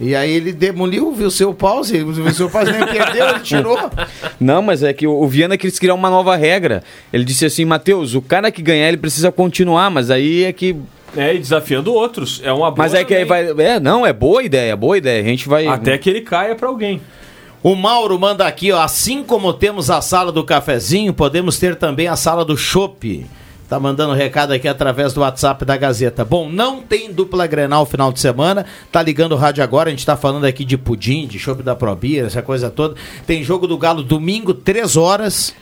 [0.00, 3.78] E aí ele demoliu, viu seu pause, o seu pause nem perdeu, ele tirou.
[4.40, 6.82] Não, mas é que o o Viana quis criar uma nova regra.
[7.12, 10.74] Ele disse assim, Matheus, o cara que ganhar, ele precisa continuar, mas aí é que...
[11.16, 12.40] É, e desafiando outros.
[12.42, 13.50] É uma boa Mas é que aí vai...
[13.58, 15.22] É, não, é boa ideia, boa ideia.
[15.22, 15.66] A gente vai...
[15.66, 17.00] Até que ele caia pra alguém.
[17.62, 22.08] O Mauro manda aqui, ó, assim como temos a sala do cafezinho, podemos ter também
[22.08, 23.24] a sala do chopp.
[23.68, 26.24] Tá mandando recado aqui através do WhatsApp da Gazeta.
[26.24, 28.66] Bom, não tem dupla Grenal final de semana.
[28.90, 31.74] Tá ligando o rádio agora, a gente tá falando aqui de pudim, de chopp da
[31.74, 32.96] Probia, essa coisa toda.
[33.26, 35.54] Tem jogo do Galo domingo, 3 horas.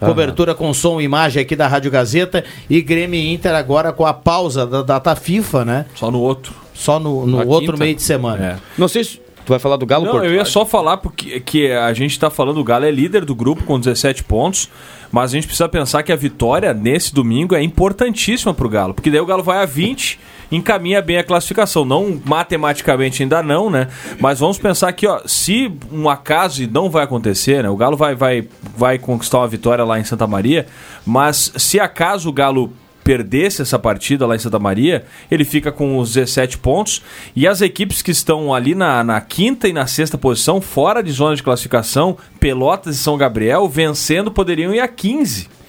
[0.00, 4.06] Cobertura com som e imagem aqui da Rádio Gazeta e Grêmio e Inter agora com
[4.06, 5.86] a pausa da data FIFA, né?
[5.94, 6.54] Só no outro.
[6.74, 7.84] Só no, no outro quinta.
[7.84, 8.44] meio de semana.
[8.44, 8.56] É.
[8.78, 9.20] Não sei se...
[9.44, 10.24] Tu vai falar do Galo, Não, Porto?
[10.24, 13.34] eu ia só falar porque que a gente tá falando, o Galo é líder do
[13.34, 14.68] grupo com 17 pontos,
[15.10, 19.10] mas a gente precisa pensar que a vitória nesse domingo é importantíssima pro Galo, porque
[19.10, 20.20] daí o Galo vai a 20,
[20.50, 21.84] encaminha bem a classificação.
[21.84, 23.88] Não matematicamente ainda não, né?
[24.18, 27.70] Mas vamos pensar que, ó, se um acaso e não vai acontecer, né?
[27.70, 30.66] O Galo vai, vai, vai conquistar uma vitória lá em Santa Maria,
[31.06, 32.72] mas se acaso o Galo
[33.02, 37.02] perdesse essa partida lá em Santa Maria, ele fica com os 17 pontos.
[37.34, 41.10] E as equipes que estão ali na, na quinta e na sexta posição, fora de
[41.10, 45.59] zona de classificação, Pelotas e São Gabriel, vencendo, poderiam ir a 15.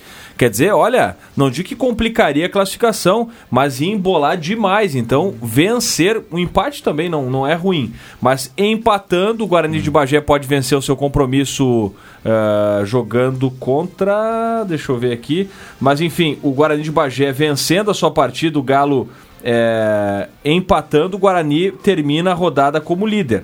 [0.42, 4.96] Quer dizer, olha, não digo que complicaria a classificação, mas ia embolar demais.
[4.96, 7.94] Então, vencer, o empate também não, não é ruim.
[8.20, 11.94] Mas empatando, o Guarani de Bagé pode vencer o seu compromisso
[12.26, 14.64] ah, jogando contra.
[14.68, 15.48] Deixa eu ver aqui.
[15.80, 19.10] Mas enfim, o Guarani de Bagé vencendo a sua partida, o Galo
[19.44, 23.44] eh, empatando, o Guarani termina a rodada como líder.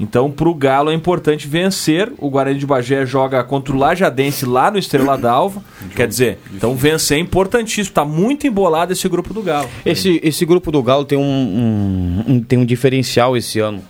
[0.00, 2.12] Então, para o Galo é importante vencer.
[2.18, 5.60] O Guarani de Bagé joga contra o Lajadense lá no Estrela d'Alva.
[5.96, 7.82] Quer dizer, então vencer é importantíssimo.
[7.88, 9.68] Está muito embolado esse grupo do Galo.
[9.84, 13.82] Esse, esse grupo do Galo tem um, um- um- tem um diferencial esse ano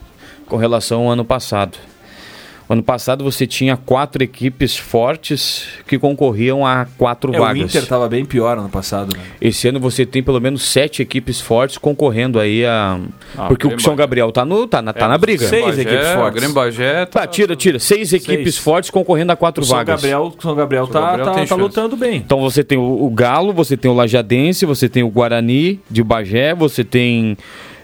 [0.47, 1.77] com relação ao ano passado.
[2.71, 7.63] Ano passado você tinha quatro equipes fortes que concorriam a quatro É, o vagas.
[7.75, 9.23] Inter tava bem pior ano passado, né?
[9.41, 13.01] Esse ano você tem pelo menos sete equipes fortes concorrendo aí a.
[13.39, 15.49] Ah, Porque o São Gabriel tá, no, tá, na, tá É, na briga.
[15.49, 16.31] seis Bagé, equipes fortes.
[16.31, 17.21] O Grêmio Bagé tá...
[17.21, 17.79] Tá, tira, tira.
[17.79, 19.95] Seis equipes fortes concorrendo a quatro O São vagas.
[19.97, 21.61] Gabriel, São Gabriel São tá, Gabriel tá, tá chance.
[21.61, 22.17] lutando bem.
[22.19, 26.03] Então você tem o, o Galo, você tem o Lajadense, você tem o Guarani de
[26.05, 27.37] Bagé, você tem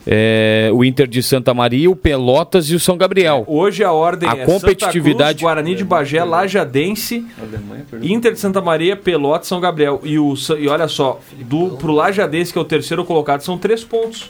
[0.07, 3.45] é, o Inter de Santa Maria, o Pelotas e o São Gabriel.
[3.47, 7.25] Hoje a ordem A é competitividade- Santa Cruz, Guarani de Bagé, Lajadense,
[8.03, 10.01] Inter de Santa Maria, Pelotas, São Gabriel.
[10.05, 13.83] E, o, e olha só, do, pro Lajadense, que é o terceiro colocado, são três
[13.85, 14.29] pontos.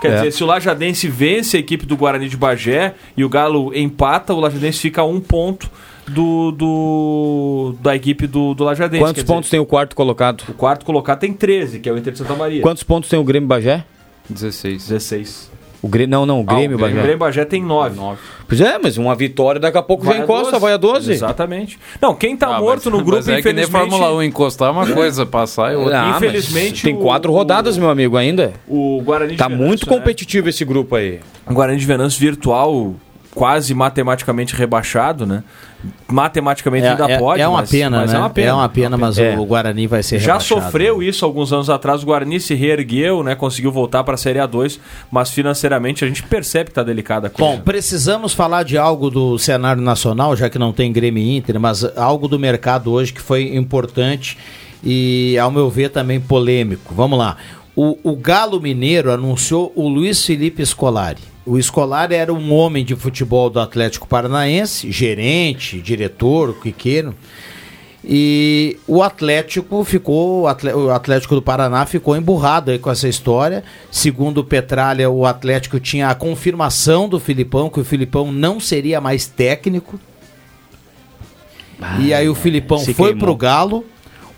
[0.00, 0.14] Quer É.
[0.16, 4.34] dizer, se o Lajadense vence a equipe do Guarani de Bagé e o Galo empata,
[4.34, 5.70] o Lajadense fica a um ponto
[6.06, 9.02] do, do da equipe do, do Lajadense.
[9.02, 10.36] Quantos pontos tem o quarto colocado?
[10.38, 12.62] dizer, O quarto colocado tem 13, que é o Inter de Santa Maria.
[12.62, 13.84] Quantos pontos tem o Grêmio Bagé?
[14.28, 14.88] 16.
[14.88, 15.56] 16.
[15.82, 16.94] O Grêmio, não, não, o Grêmio O Bagé.
[17.00, 18.00] Grêmio Bagé tem 9.
[18.48, 21.12] Pois é, mas uma vitória daqui a pouco já encosta, vai a 12.
[21.12, 21.78] Exatamente.
[22.00, 23.90] Não, quem tá Ah, morto mas- no grupo, mas é que nem infelizmente...
[23.90, 26.00] Fórmula 1, encostar é uma coisa, passar é outra.
[26.02, 28.54] Ah, Infelizmente, Tem o- quatro rodadas, meu amigo, ainda.
[28.66, 29.96] O Guarani de Tá Venâncio, muito né?
[29.96, 31.20] competitivo esse grupo aí.
[31.48, 32.94] O Guarani de Venâncio virtual,
[33.36, 35.44] quase matematicamente rebaixado, né?
[36.08, 38.16] Matematicamente É, ainda é- pode, é uma mas, pena, mas né?
[38.16, 38.48] é uma pena.
[38.48, 39.38] É uma pena, mas É.
[39.38, 40.62] o Guarani vai ser Já rebaixado.
[40.62, 42.02] sofreu isso alguns anos atrás.
[42.02, 43.34] O Guarani se reergueu, né?
[43.34, 44.80] Conseguiu voltar para a Série A2,
[45.10, 47.52] mas financeiramente a gente percebe que tá delicada a coisa.
[47.56, 51.84] Bom, precisamos falar de algo do cenário nacional, já que não tem Grêmio Inter, mas
[51.94, 54.38] algo do mercado hoje que foi importante
[54.82, 56.94] e, ao meu ver, também polêmico.
[56.94, 57.36] Vamos lá.
[57.76, 61.35] O, o Galo Mineiro anunciou o Luiz Felipe Scolari.
[61.46, 67.14] O Scolari era um homem de futebol do Atlético Paranaense, gerente, diretor, o que queiram.
[68.04, 73.64] E o Atlético ficou, o Atlético do Paraná ficou emburrado aí com essa história.
[73.90, 79.00] Segundo o Petralha, o Atlético tinha a confirmação do Filipão que o Filipão não seria
[79.00, 79.98] mais técnico.
[82.00, 83.16] e aí o Filipão foi queimou.
[83.16, 83.84] pro Galo.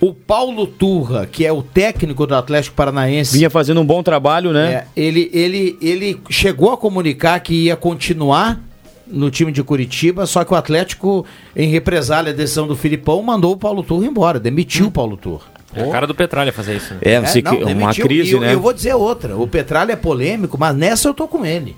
[0.01, 4.53] O Paulo Turra, que é o técnico do Atlético Paranaense, Vinha fazendo um bom trabalho,
[4.53, 4.73] né?
[4.73, 8.61] é, ele, ele, ele chegou a comunicar que ia continuar
[9.09, 11.27] no time de Curitiba, só que o Atlético,
[11.57, 15.47] em represália à decisão do Filipão, mandou o Paulo Turra embora, demitiu o Paulo Turra.
[15.75, 16.95] É a cara do Petralha fazer isso.
[16.95, 17.01] Né?
[17.03, 18.07] É, você não, que- uma demitiu.
[18.07, 18.55] crise, E eu, né?
[18.55, 21.75] eu vou dizer outra, o Petralha é polêmico, mas nessa eu tô com ele.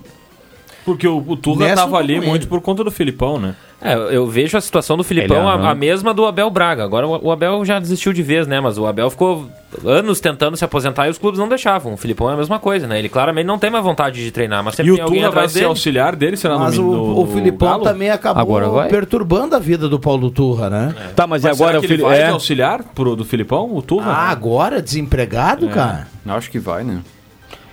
[0.85, 2.47] Porque o, o Turra Nessa tava ali muito ele.
[2.49, 3.55] por conta do Filipão, né?
[3.83, 5.69] É, eu vejo a situação do Filipão Ele a, arranca.
[5.71, 6.85] a mesma do Abel Braga.
[6.85, 8.61] Agora o o Abel já desistiu de vez, né?
[8.61, 9.49] Mas o Abel ficou
[9.87, 11.95] anos tentando se aposentar e os clubes não deixavam.
[11.95, 12.99] O Filipão é a mesma coisa, né?
[12.99, 15.31] Ele claramente não tem mais vontade de treinar, mas sempre E o tem alguém Turra
[15.31, 15.69] vai atrás ser dele.
[15.69, 17.85] auxiliar dele, será Mas no, o, no, o Filipão Galo?
[17.85, 18.89] também acabou Agora vai.
[18.89, 20.95] perturbando a vida do Paulo Turra, né?
[21.17, 23.75] Tá, mas, Mas agora será o que ele Fili- vai é, auxiliar pro, do Filipão,
[23.75, 24.11] o Turra?
[24.13, 25.73] Ah, agora desempregado, É.
[25.73, 26.07] cara?
[26.27, 27.01] Acho que vai, né?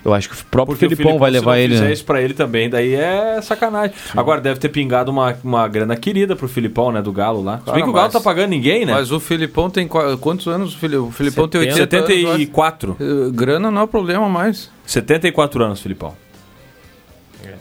[0.04, 1.74] Eu acho que o próprio Porque o Filipão vai se levar não ele.
[1.74, 1.92] fizer né?
[1.92, 3.94] isso pra ele também, daí é sacanagem.
[4.16, 7.58] Agora deve ter pingado uma, uma grana querida pro Filipão, né, do Galo lá.
[7.64, 8.92] Se bem que o Galo mas- tá pagando ninguém, né?
[8.94, 10.74] Mas o Filipão tem qua- quantos anos?
[10.74, 11.90] O Fili- O Filipão tem 80 anos.
[11.90, 12.96] 74.
[12.98, 13.28] eu acho.
[13.28, 14.70] Eh, Grana não é problema mais.
[14.86, 16.14] 74 anos, Filipão.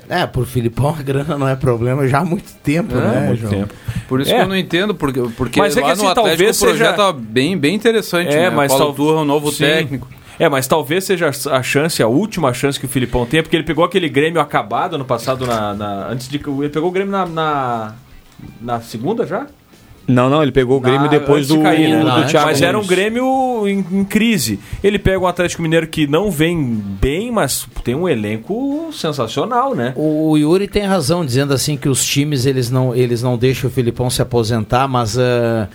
[0.09, 3.41] É, por Filipão a grana não é problema já há muito tempo, É, né, muito
[3.41, 3.51] João?
[3.53, 3.73] tempo.
[4.07, 4.35] Por isso É.
[4.37, 6.65] que eu não entendo, porque, porque Mas é que lá assim, no Atlético talvez o
[6.65, 8.49] projeto seja- bem, bem interessante, É, né?
[8.49, 9.65] mas Paulo tal- Turra, um novo Sim.
[9.65, 10.07] técnico.
[10.39, 13.63] É, mas talvez seja a chance, a última chance que o Filipão tem, porque ele
[13.63, 15.73] pegou aquele Grêmio acabado ano passado na.
[15.73, 16.37] na- antes de.
[16.37, 17.25] Ele pegou o Grêmio na.
[17.25, 17.95] na,
[18.61, 19.47] na segunda já?
[20.07, 21.99] Não, não, ele pegou o Grêmio Na- depois antes de do, cair, né?
[21.99, 22.85] do Não, Thiago Mas era um.
[22.85, 24.57] Grêmio em, em crise.
[24.81, 26.63] Ele pega um Atlético Mineiro que não vem
[27.01, 29.91] bem, mas tem um elenco sensacional, né?
[29.97, 33.73] O Yuri tem razão dizendo assim que os times eles não, eles não deixam o
[33.73, 35.67] Filipão se aposentar, mas hum,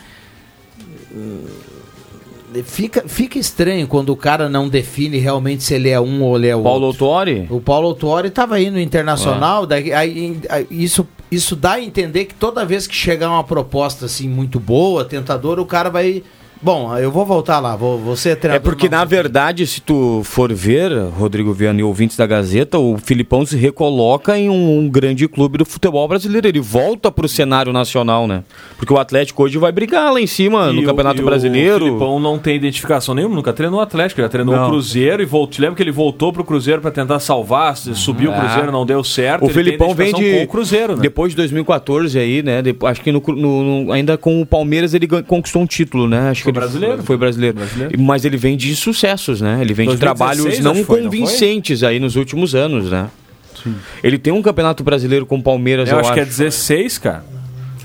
[2.64, 6.48] fica, fica estranho quando o cara não define realmente se ele é um ou ele
[6.48, 7.06] é o Paulo outro.
[7.06, 7.46] Autori?
[7.50, 12.26] O Paulo Autori estava aí no Internacional, daí, aí, aí, isso, isso dá a entender
[12.26, 16.22] que toda vez que chegar uma proposta assim muito boa, tentadora, o cara vai...
[16.62, 18.64] Bom, eu vou voltar lá, vou, ser É treinador.
[18.70, 23.44] porque, na verdade, se tu for ver, Rodrigo Viana e ouvintes da Gazeta, o Filipão
[23.44, 26.46] se recoloca em um, um grande clube do futebol brasileiro.
[26.46, 28.44] Ele volta pro cenário nacional, né?
[28.78, 31.84] Porque o Atlético hoje vai brigar lá em cima E no o- Campeonato e Brasileiro.
[31.84, 34.66] O Filipão não tem identificação nenhuma, nunca treinou o Atlético, já treinou Não.
[34.66, 35.60] o Cruzeiro e voltou.
[35.62, 38.38] Lembra que ele voltou pro Cruzeiro para tentar salvar, subiu o É.
[38.38, 39.42] Cruzeiro, não deu certo.
[39.42, 40.30] O ele tem Filipão vem de.
[40.38, 41.02] com o Cruzeiro, né?
[41.02, 42.62] Depois de 2014 aí, né?
[42.84, 46.30] acho que no, no- no- ainda com o Palmeiras ele gan- conquistou um título, né?
[46.30, 47.02] Acho que ele brasileiro.
[47.02, 47.56] Foi brasileiro.
[47.56, 48.00] Brasileiro.
[48.00, 49.58] Mas ele vem de sucessos, né?
[49.60, 51.20] Ele vem de 2016 trabalhos acho não foi, não foi?
[51.20, 53.08] convincentes aí nos últimos anos, né?
[54.02, 57.24] Ele tem um campeonato brasileiro com o Palmeiras, Eu eu, acho que é 16, cara.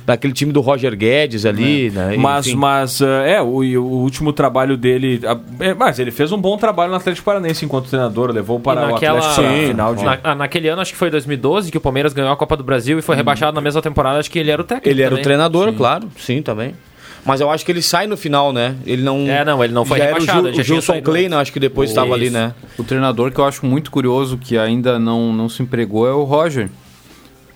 [0.08, 2.16] daquele time do Roger Guedes ali, né?
[2.18, 2.56] Mas, Enfim.
[2.56, 5.20] mas é, o, o último trabalho dele.
[5.60, 9.20] é, mas ele fez um bom trabalho no Atlético Paranaense enquanto treinador, levou para naquela,
[9.20, 10.04] o Atlético a final de.
[10.04, 12.98] na- naquele ano, acho que foi 2012, que o Palmeiras ganhou a Copa do Brasil
[12.98, 14.90] e foi rebaixado na mesma temporada, acho que ele era o técnico.
[14.90, 15.22] Ele era também.
[15.22, 16.74] o treinador, claro, sim, também.
[17.28, 18.76] Mas eu acho que ele sai no final, né?
[18.86, 19.28] Ele não.
[19.28, 21.52] É, não, ele não foi já era rebaixado, O, ele Gil, já o Gilson acho
[21.52, 22.54] que depois estava ali, né?
[22.78, 26.24] O treinador que eu acho muito curioso que ainda não, não se empregou é o
[26.24, 26.70] Roger.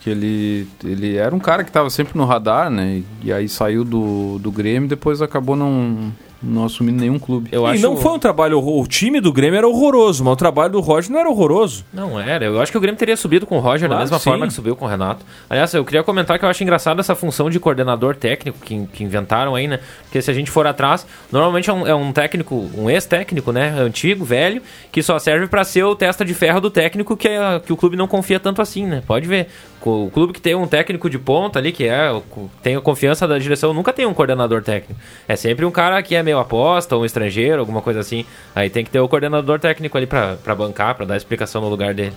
[0.01, 3.01] Que ele, ele era um cara que estava sempre no radar, né?
[3.23, 6.11] E, e aí saiu do, do Grêmio e depois acabou não,
[6.41, 7.49] não assumindo nenhum clube.
[7.51, 8.59] Eu E não foi um trabalho.
[8.59, 11.85] O time do Grêmio era horroroso, mas o trabalho do Roger não era horroroso.
[11.93, 12.45] Não era.
[12.45, 14.23] Eu acho que o Grêmio teria subido com o Roger Claro, da mesma sim.
[14.23, 15.25] forma que subiu com o Renato.
[15.49, 19.03] Aliás, eu queria comentar que eu acho engraçado essa função de coordenador técnico que, que
[19.03, 19.79] inventaram aí, né?
[20.03, 23.69] Porque se a gente for atrás, normalmente é um, é um técnico, um ex-técnico, né?
[23.79, 24.61] Antigo, velho,
[24.91, 27.77] que só serve pra ser o testa de ferro do técnico que, é, que o
[27.77, 29.01] clube não confia tanto assim, né?
[29.05, 29.47] Pode ver.
[29.83, 32.21] O clube que tem um técnico de ponta ali, que é o-
[32.61, 34.99] tem a confiança da direção, nunca tem um coordenador técnico.
[35.27, 38.25] É sempre um cara que é meio aposta, um estrangeiro, alguma coisa assim.
[38.55, 41.69] Aí tem que ter o coordenador técnico ali pra, pra bancar, pra dar explicação no
[41.69, 42.13] lugar dele.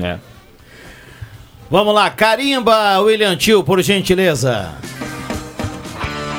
[0.00, 0.18] É.
[1.70, 4.72] Vamos lá, carimba, William Tio, por gentileza.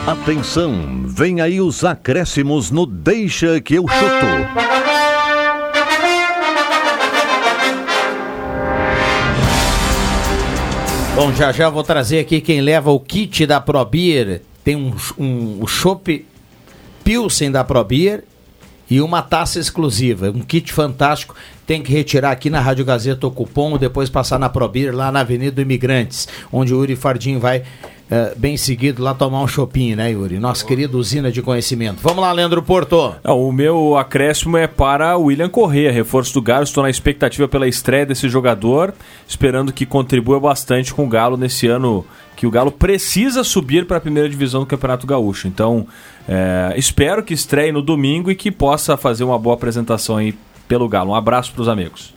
[0.06, 4.74] Atenção, vem aí os acréscimos no Deixa que eu chuto.
[11.16, 14.42] Bom, já já vou trazer aqui quem leva o kit da ProBeer.
[14.64, 16.26] Tem um, um o chopp
[17.04, 18.24] Pilsen da ProBeer
[18.90, 20.30] e uma taça exclusiva.
[20.30, 21.36] Um kit fantástico.
[21.66, 25.22] Tem que retirar aqui na Rádio Gazeta o cupom, depois passar na ProBeer lá na
[25.22, 27.64] Avenida Imigrantes, onde o Yuri Fardim vai
[28.12, 30.38] eh, bem seguido lá tomar um chopinho, né, Yuri?
[30.38, 32.00] Nossa querida usina de conhecimento.
[32.02, 33.16] Vamos lá, Leandro Porto.
[33.24, 36.64] Não, o meu acréscimo é para o William Corrêa, reforço do Galo.
[36.64, 38.94] Estou na expectativa pela estreia desse jogador,
[39.28, 43.98] esperando que contribua bastante com o Galo nesse ano que o Galo precisa subir para
[43.98, 45.48] a primeira divisão do Campeonato Gaúcho.
[45.48, 45.88] Então,
[46.28, 50.36] é, espero que estreie no domingo e que possa fazer uma boa apresentação aí
[50.68, 51.12] pelo Galo.
[51.12, 52.14] Um abraço para os amigos.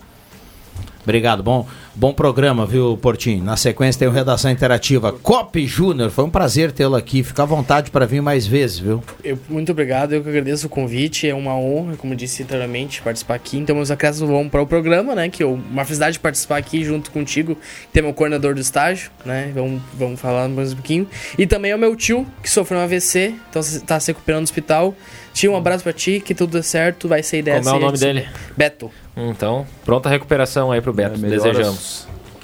[1.05, 1.67] Obrigado, bom,
[1.97, 3.43] bom programa, viu, Portinho?
[3.43, 5.13] Na sequência tem o Redação Interativa.
[5.13, 7.23] Cop Júnior, foi um prazer tê-lo aqui.
[7.23, 9.03] Fica à vontade para vir mais vezes, viu?
[9.25, 13.35] Eu- muito obrigado, eu que agradeço o convite, é uma honra, como disse anteriormente, participar
[13.35, 13.57] aqui.
[13.57, 15.29] Então, meus acréscimos vão para o programa, né?
[15.31, 17.57] Que eu, uma felicidade de participar aqui junto contigo,
[17.93, 19.51] ter meu coordenador do estágio, né?
[19.55, 21.09] Vamos, vamos falar mais um pouquinho.
[21.39, 24.45] E também é o meu tio, que sofreu um AVC, então está se recuperando no
[24.45, 24.95] hospital.
[25.33, 27.81] Tio, um abraço pra ti, que tudo dê certo, vai ser ideia Como é o
[27.81, 28.27] nome dele?
[28.57, 28.91] Beto.
[29.15, 31.19] Então, pronta recuperação aí pro Beto.
[31.19, 31.86] Desejamos.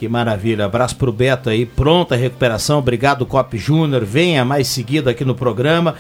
[0.03, 0.64] Que maravilha.
[0.64, 2.80] Abraço pro Beto aí, pronta recuperação.
[2.80, 4.05] Obrigado, Cop Júnior.
[4.05, 5.94] Venha mais seguido aqui no programa.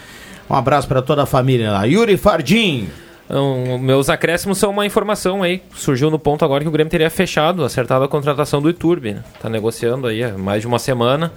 [0.50, 1.84] Um abraço para toda a família lá.
[1.84, 2.88] Yuri Fardim.
[3.24, 5.62] Então, meus acréscimos são uma informação aí.
[5.72, 9.14] Surgiu no ponto agora que o Grêmio teria fechado, acertado a contratação do Iturbe.
[9.14, 9.22] Né?
[9.40, 11.32] Tá negociando aí há mais de uma semana.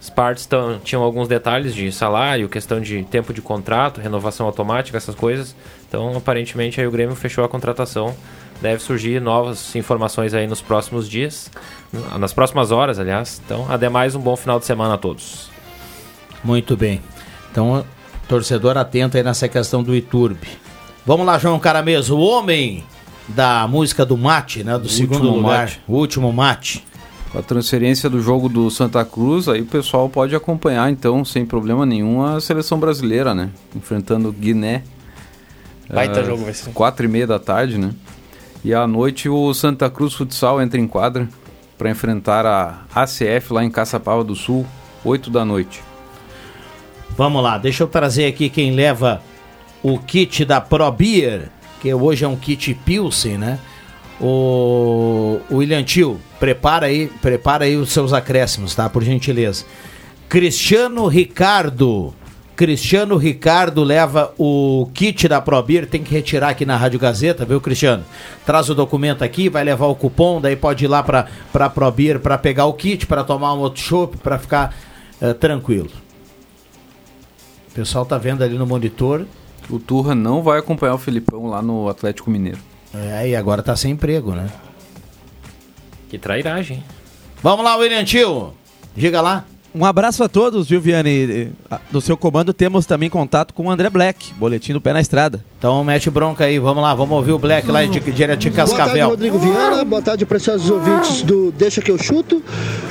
[0.00, 4.96] As partes tão, tinham alguns detalhes de salário, questão de tempo de contrato, renovação automática,
[4.96, 5.54] essas coisas.
[5.86, 8.14] Então, aparentemente, aí o Grêmio fechou a contratação.
[8.62, 11.50] Deve surgir novas informações aí nos próximos dias,
[12.18, 13.40] nas próximas horas, aliás.
[13.44, 15.50] Então, ademais, um bom final de semana a todos.
[16.42, 17.02] Muito bem.
[17.50, 17.84] Então,
[18.28, 20.48] torcedor atento aí nessa questão do Iturbe.
[21.04, 22.84] Vamos lá, João Carameso, o homem
[23.28, 24.78] da música do mate, né?
[24.78, 25.60] Do segundo último lugar.
[25.60, 25.80] mate.
[25.86, 26.84] O último mate.
[27.32, 31.46] Com a transferência do jogo do Santa Cruz, aí o pessoal pode acompanhar, então, sem
[31.46, 33.50] problema nenhum, a seleção brasileira, né?
[33.74, 34.82] Enfrentando Guiné.
[35.88, 36.72] Baita Ah, jogo vai ser.
[36.72, 37.92] Quatro e meia da tarde, né?
[38.64, 41.28] E à noite o Santa Cruz Futsal entra em quadra
[41.78, 44.66] para enfrentar a ACF lá em Caçapava do Sul,
[45.04, 45.82] 8 da noite.
[47.16, 49.22] Vamos lá, deixa eu trazer aqui quem leva
[49.82, 51.48] o kit da Pro Beer,
[51.80, 53.58] que hoje é um kit Pilsen, né?
[54.20, 58.88] O, William Tio, prepara aí, prepara aí os seus acréscimos, tá?
[58.88, 59.64] Por gentileza.
[60.28, 62.14] Cristiano Ricardo.
[62.54, 67.46] Cristiano Ricardo leva o kit da Pro Beer, tem que retirar aqui na Rádio Gazeta,
[67.46, 68.04] viu, Cristiano?
[68.44, 71.90] Traz o documento aqui, vai levar o cupom, daí pode ir lá pra, pra Pro
[71.90, 74.74] Beer pra pegar o kit, pra tomar um outro chopp, pra ficar
[75.22, 75.88] eh, tranquilo.
[77.70, 79.24] O pessoal tá vendo ali no monitor.
[79.70, 82.58] O Turra não vai acompanhar o Filipão lá no Atlético Mineiro.
[82.94, 84.48] É, e agora tá sem emprego, né?
[86.08, 86.82] Que trairagem.
[87.42, 88.52] Vamos lá, William Tio.
[88.96, 89.44] Diga lá.
[89.72, 91.52] Um abraço a todos, viu, Viane?
[91.92, 95.44] Do seu comando temos também contato com o André Black, boletim do pé na estrada.
[95.58, 98.66] Então mete bronca aí, vamos lá, vamos ouvir o Black lá de direto de Boa
[98.66, 99.08] tarde, Cascavel.
[99.10, 99.84] Rodrigo Viana.
[99.84, 102.42] Boa tarde, preciosos ouvintes do Deixa Que Eu Chuto.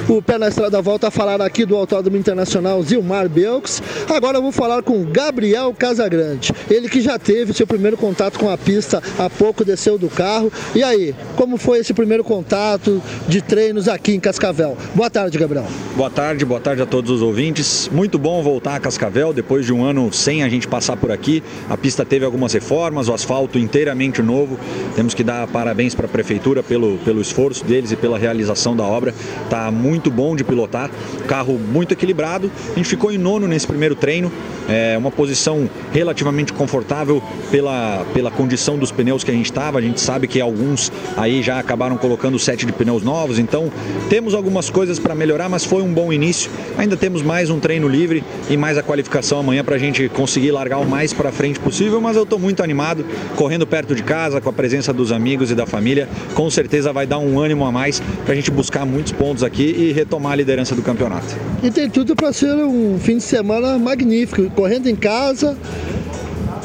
[0.07, 3.81] O Pé na Estrada volta a falar aqui do Autódromo Internacional Zilmar Belks.
[4.09, 6.53] Agora eu vou falar com Gabriel Casagrande.
[6.69, 10.51] Ele que já teve seu primeiro contato com a pista há pouco, desceu do carro.
[10.73, 14.77] E aí, como foi esse primeiro contato de treinos aqui em Cascavel?
[14.95, 15.67] Boa tarde, Gabriel.
[15.95, 17.89] Boa tarde, boa tarde tarde a todos os ouvintes.
[17.91, 21.41] Muito bom voltar a Cascavel depois de um ano sem a gente passar por aqui.
[21.67, 24.55] A pista teve algumas reformas, o asfalto inteiramente novo.
[24.95, 28.83] Temos que dar parabéns para a prefeitura pelo, pelo esforço deles e pela realização da
[28.83, 29.15] obra.
[29.49, 30.91] Tá muito bom de pilotar,
[31.27, 32.51] carro muito equilibrado.
[32.71, 34.31] A gente ficou em nono nesse primeiro treino,
[34.67, 39.79] é uma posição relativamente confortável pela, pela condição dos pneus que a gente estava.
[39.79, 43.71] A gente sabe que alguns aí já acabaram colocando o set de pneus novos, então
[44.07, 46.51] temos algumas coisas para melhorar, mas foi um bom início.
[46.77, 50.51] Ainda temos mais um treino livre e mais a qualificação amanhã para a gente conseguir
[50.51, 53.05] largar o mais para frente possível, mas eu estou muito animado,
[53.35, 57.05] correndo perto de casa, com a presença dos amigos e da família, com certeza vai
[57.05, 60.35] dar um ânimo a mais para a gente buscar muitos pontos aqui e retomar a
[60.35, 61.35] liderança do campeonato.
[61.61, 65.57] E tem tudo para ser um fim de semana magnífico, correndo em casa,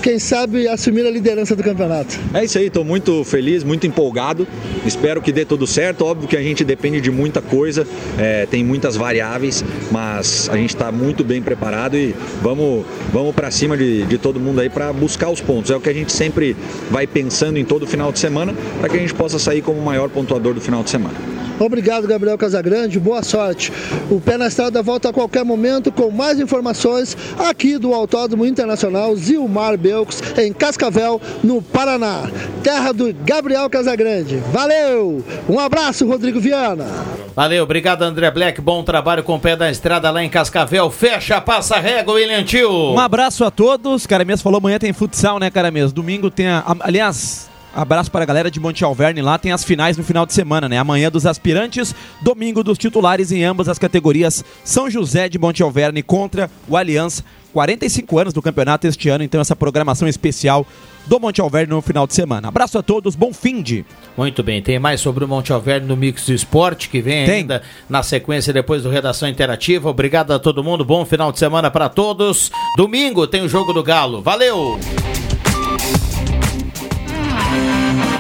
[0.05, 2.21] quem sabe assumir a liderança do campeonato.
[2.35, 4.47] É isso aí, estou muito feliz, muito empolgado.
[4.85, 6.05] Espero que dê tudo certo.
[6.05, 7.87] Óbvio que a gente depende de muita coisa,
[8.19, 12.85] é, tem muitas variáveis, mas a gente está muito bem preparado e vamos,
[13.15, 15.71] vamos para cima de, de todo mundo aí para buscar os pontos.
[15.71, 16.55] É o que a gente sempre
[16.91, 19.83] vai pensando em todo final de semana para que a gente possa sair como o
[19.83, 21.17] maior pontuador do final de semana.
[21.59, 22.99] Obrigado, Gabriel Casagrande.
[22.99, 23.73] Boa sorte.
[24.11, 29.15] O Pé na Estrada volta a qualquer momento com mais informações aqui do Autódromo Internacional
[29.17, 32.23] Zilmar Belcos, em Cascavel, no Paraná.
[32.63, 34.37] Terra do Gabriel Casagrande.
[34.53, 35.25] Valeu!
[35.49, 36.87] Um abraço, Rodrigo Viana.
[37.35, 40.89] Valeu, obrigado André Black, bom trabalho com o pé da estrada lá em Cascavel.
[40.89, 42.93] Fecha, passa régua, William Tio.
[42.93, 44.07] Um abraço a todos.
[44.07, 45.93] Cara mesmo falou amanhã tem futsal, né, cara mesmo?
[45.93, 49.97] Domingo tem a, aliás, abraço para a galera de Monte Alverne lá, tem as finais
[49.97, 50.79] no final de semana, né?
[50.79, 54.45] Amanhã dos aspirantes, domingo dos titulares em ambas as categorias.
[54.65, 57.25] São José de Monte Alverne contra o Aliança.
[57.53, 60.67] 45 anos do campeonato este ano, então essa programação especial
[61.07, 62.49] do Monte Alverne no final de semana.
[62.49, 63.85] Abraço a todos, bom fim de.
[64.17, 67.35] Muito bem, tem mais sobre o Monte Alverne no Mix do Esporte, que vem Tem.
[67.37, 69.89] ainda na sequência depois do Redação Interativa.
[69.89, 72.51] Obrigado a todo mundo, bom final de semana para todos.
[72.77, 74.21] Domingo tem o Jogo do Galo.
[74.21, 74.77] Valeu!